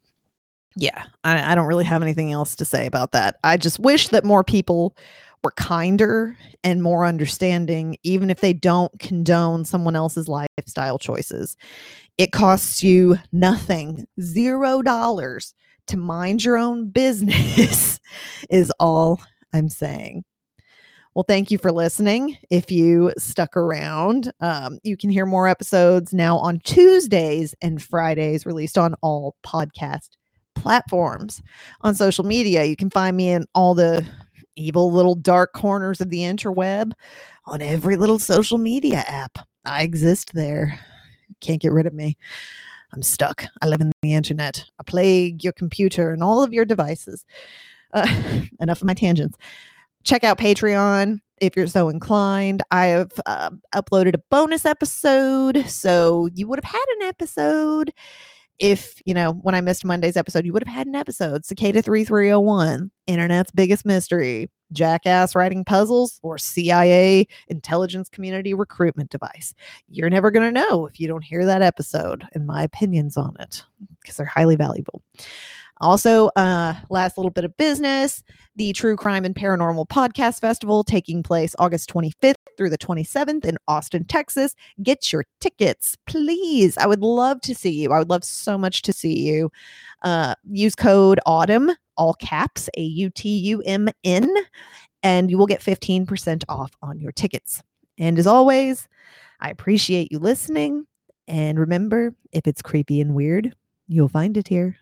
yeah, 0.76 1.04
I, 1.24 1.52
I 1.52 1.56
don't 1.56 1.68
really 1.68 1.86
have 1.86 2.02
anything 2.02 2.32
else 2.32 2.56
to 2.56 2.66
say 2.66 2.86
about 2.86 3.12
that. 3.12 3.38
I 3.44 3.58
just 3.58 3.80
wish 3.80 4.08
that 4.10 4.26
more 4.26 4.44
people 4.44 4.96
were 5.44 5.52
kinder 5.52 6.38
and 6.64 6.82
more 6.82 7.06
understanding, 7.06 7.98
even 8.04 8.30
if 8.30 8.40
they 8.42 8.54
don't 8.54 8.98
condone 9.00 9.66
someone 9.66 9.96
else's 9.96 10.28
lifestyle 10.28 10.98
choices. 10.98 11.58
It 12.18 12.32
costs 12.32 12.84
you 12.84 13.18
nothing, 13.32 14.06
zero 14.22 14.82
dollars 14.82 15.54
to 15.88 15.98
mind 15.98 16.44
your 16.44 16.58
own 16.58 16.90
business, 16.92 18.00
is 18.50 18.72
all 18.80 19.22
I'm 19.54 19.70
saying. 19.70 20.24
Well, 21.16 21.26
thank 21.28 21.52
you 21.52 21.60
for 21.60 21.72
listening. 21.72 22.38
If 22.50 22.72
you 22.72 23.14
stuck 23.20 23.56
around, 23.56 24.32
um, 24.40 24.80
you 24.82 24.98
can 24.98 25.12
hear 25.12 25.28
more 25.28 25.48
episodes 25.48 26.12
now 26.12 26.40
on 26.40 26.60
Tuesdays 26.62 27.54
and 27.62 27.84
Fridays, 27.84 28.48
released 28.48 28.80
on 28.80 28.96
all 29.02 29.36
podcast 29.46 30.10
platforms. 30.56 31.42
On 31.82 31.94
social 31.94 32.24
media, 32.24 32.64
you 32.64 32.76
can 32.76 32.90
find 32.90 33.16
me 33.16 33.30
in 33.30 33.46
all 33.54 33.76
the 33.76 34.04
evil 34.56 34.92
little 34.92 35.16
dark 35.16 35.54
corners 35.54 36.02
of 36.02 36.10
the 36.10 36.20
interweb 36.20 36.94
on 37.46 37.62
every 37.62 37.96
little 37.96 38.20
social 38.20 38.58
media 38.58 39.04
app. 39.08 39.38
I 39.66 39.84
exist 39.84 40.34
there. 40.34 40.80
Can't 41.42 41.62
get 41.62 41.72
rid 41.72 41.88
of 41.88 41.94
me. 41.94 42.18
I'm 42.94 43.02
stuck. 43.02 43.46
I 43.62 43.68
live 43.68 43.82
in 43.82 43.92
the 44.02 44.14
internet. 44.14 44.64
I 44.80 44.84
plague 44.84 45.44
your 45.44 45.54
computer 45.54 46.12
and 46.12 46.24
all 46.24 46.44
of 46.44 46.54
your 46.54 46.66
devices. 46.66 47.26
Uh, 47.94 48.08
enough 48.60 48.82
of 48.82 48.88
my 48.88 48.94
tangents. 48.94 49.38
Check 50.04 50.24
out 50.24 50.38
Patreon 50.38 51.20
if 51.42 51.56
you're 51.56 51.68
so 51.68 51.90
inclined. 51.90 52.62
I 52.72 52.88
have 52.88 53.12
uh, 53.26 53.50
uploaded 53.74 54.16
a 54.16 54.24
bonus 54.30 54.66
episode. 54.66 55.66
So 55.68 56.30
you 56.34 56.48
would 56.48 56.64
have 56.64 56.72
had 56.72 56.86
an 57.00 57.08
episode 57.08 57.94
if 58.60 59.02
you 59.06 59.14
know 59.14 59.34
when 59.34 59.56
I 59.56 59.62
missed 59.62 59.86
Monday's 59.86 60.18
episode, 60.18 60.46
you 60.46 60.54
would 60.54 60.64
have 60.64 60.74
had 60.74 60.88
an 60.88 60.96
episode. 60.96 61.46
Cicada 61.46 61.82
3301, 61.82 62.92
Internet's 63.08 63.52
biggest 63.52 63.86
mystery, 63.86 64.50
jackass 64.72 65.36
writing 65.36 65.66
puzzles, 65.66 66.20
or 66.24 66.38
CIA 66.38 67.28
intelligence 67.48 68.10
community 68.10 68.54
recruitment 68.54 69.10
device. 69.10 69.54
You're 69.88 70.10
never 70.10 70.32
to 70.32 70.52
know 70.52 70.86
if 70.86 71.00
you 71.00 71.08
don't 71.08 71.24
hear 71.24 71.46
that 71.46 71.62
episode 71.62 72.26
and 72.34 72.46
my 72.46 72.64
opinions 72.64 73.18
on 73.18 73.36
it 73.40 73.64
because 74.02 74.18
they're 74.18 74.26
highly 74.26 74.56
valuable. 74.56 75.02
Also, 75.82 76.30
uh, 76.36 76.76
last 76.90 77.18
little 77.18 77.32
bit 77.32 77.44
of 77.44 77.58
business 77.58 78.24
the 78.56 78.72
True 78.74 78.96
Crime 78.96 79.26
and 79.26 79.36
Paranormal 79.36 79.88
Podcast 79.88 80.40
Festival 80.40 80.84
taking 80.84 81.24
place 81.24 81.56
August 81.58 81.92
25th 81.92 82.36
through 82.58 82.70
the 82.70 82.78
27th 82.78 83.46
in 83.46 83.58
Austin, 83.68 84.06
Texas. 84.06 84.56
Get 84.82 85.12
your 85.12 85.26
tickets, 85.40 85.98
please. 86.06 86.78
I 86.78 86.88
would 86.88 87.02
love 87.02 87.42
to 87.42 87.56
see 87.56 87.72
you. 87.72 87.92
I 87.92 88.00
would 88.00 88.10
love 88.10 88.24
so 88.24 88.58
much 88.58 88.82
to 88.84 88.94
see 88.94 89.20
you. 89.20 89.52
Uh, 90.02 90.36
use 90.50 90.76
code 90.76 91.20
AUTUMN, 91.28 91.76
all 91.98 92.14
caps, 92.16 92.70
A 92.78 92.82
U 92.82 93.10
T 93.10 93.30
U 93.30 93.62
M 93.66 93.90
N, 94.04 94.34
and 95.04 95.30
you 95.30 95.38
will 95.38 95.48
get 95.48 95.62
15% 95.62 96.44
off 96.50 96.72
on 96.82 97.00
your 97.00 97.12
tickets. 97.12 97.62
And 97.98 98.18
as 98.18 98.28
always, 98.28 98.88
I 99.40 99.50
appreciate 99.50 100.12
you 100.12 100.20
listening. 100.20 100.88
And 101.28 101.60
remember, 101.60 102.14
if 102.32 102.48
it's 102.48 102.62
creepy 102.62 103.00
and 103.02 103.14
weird, 103.14 103.56
you'll 103.88 104.10
find 104.10 104.38
it 104.38 104.48
here. 104.48 104.78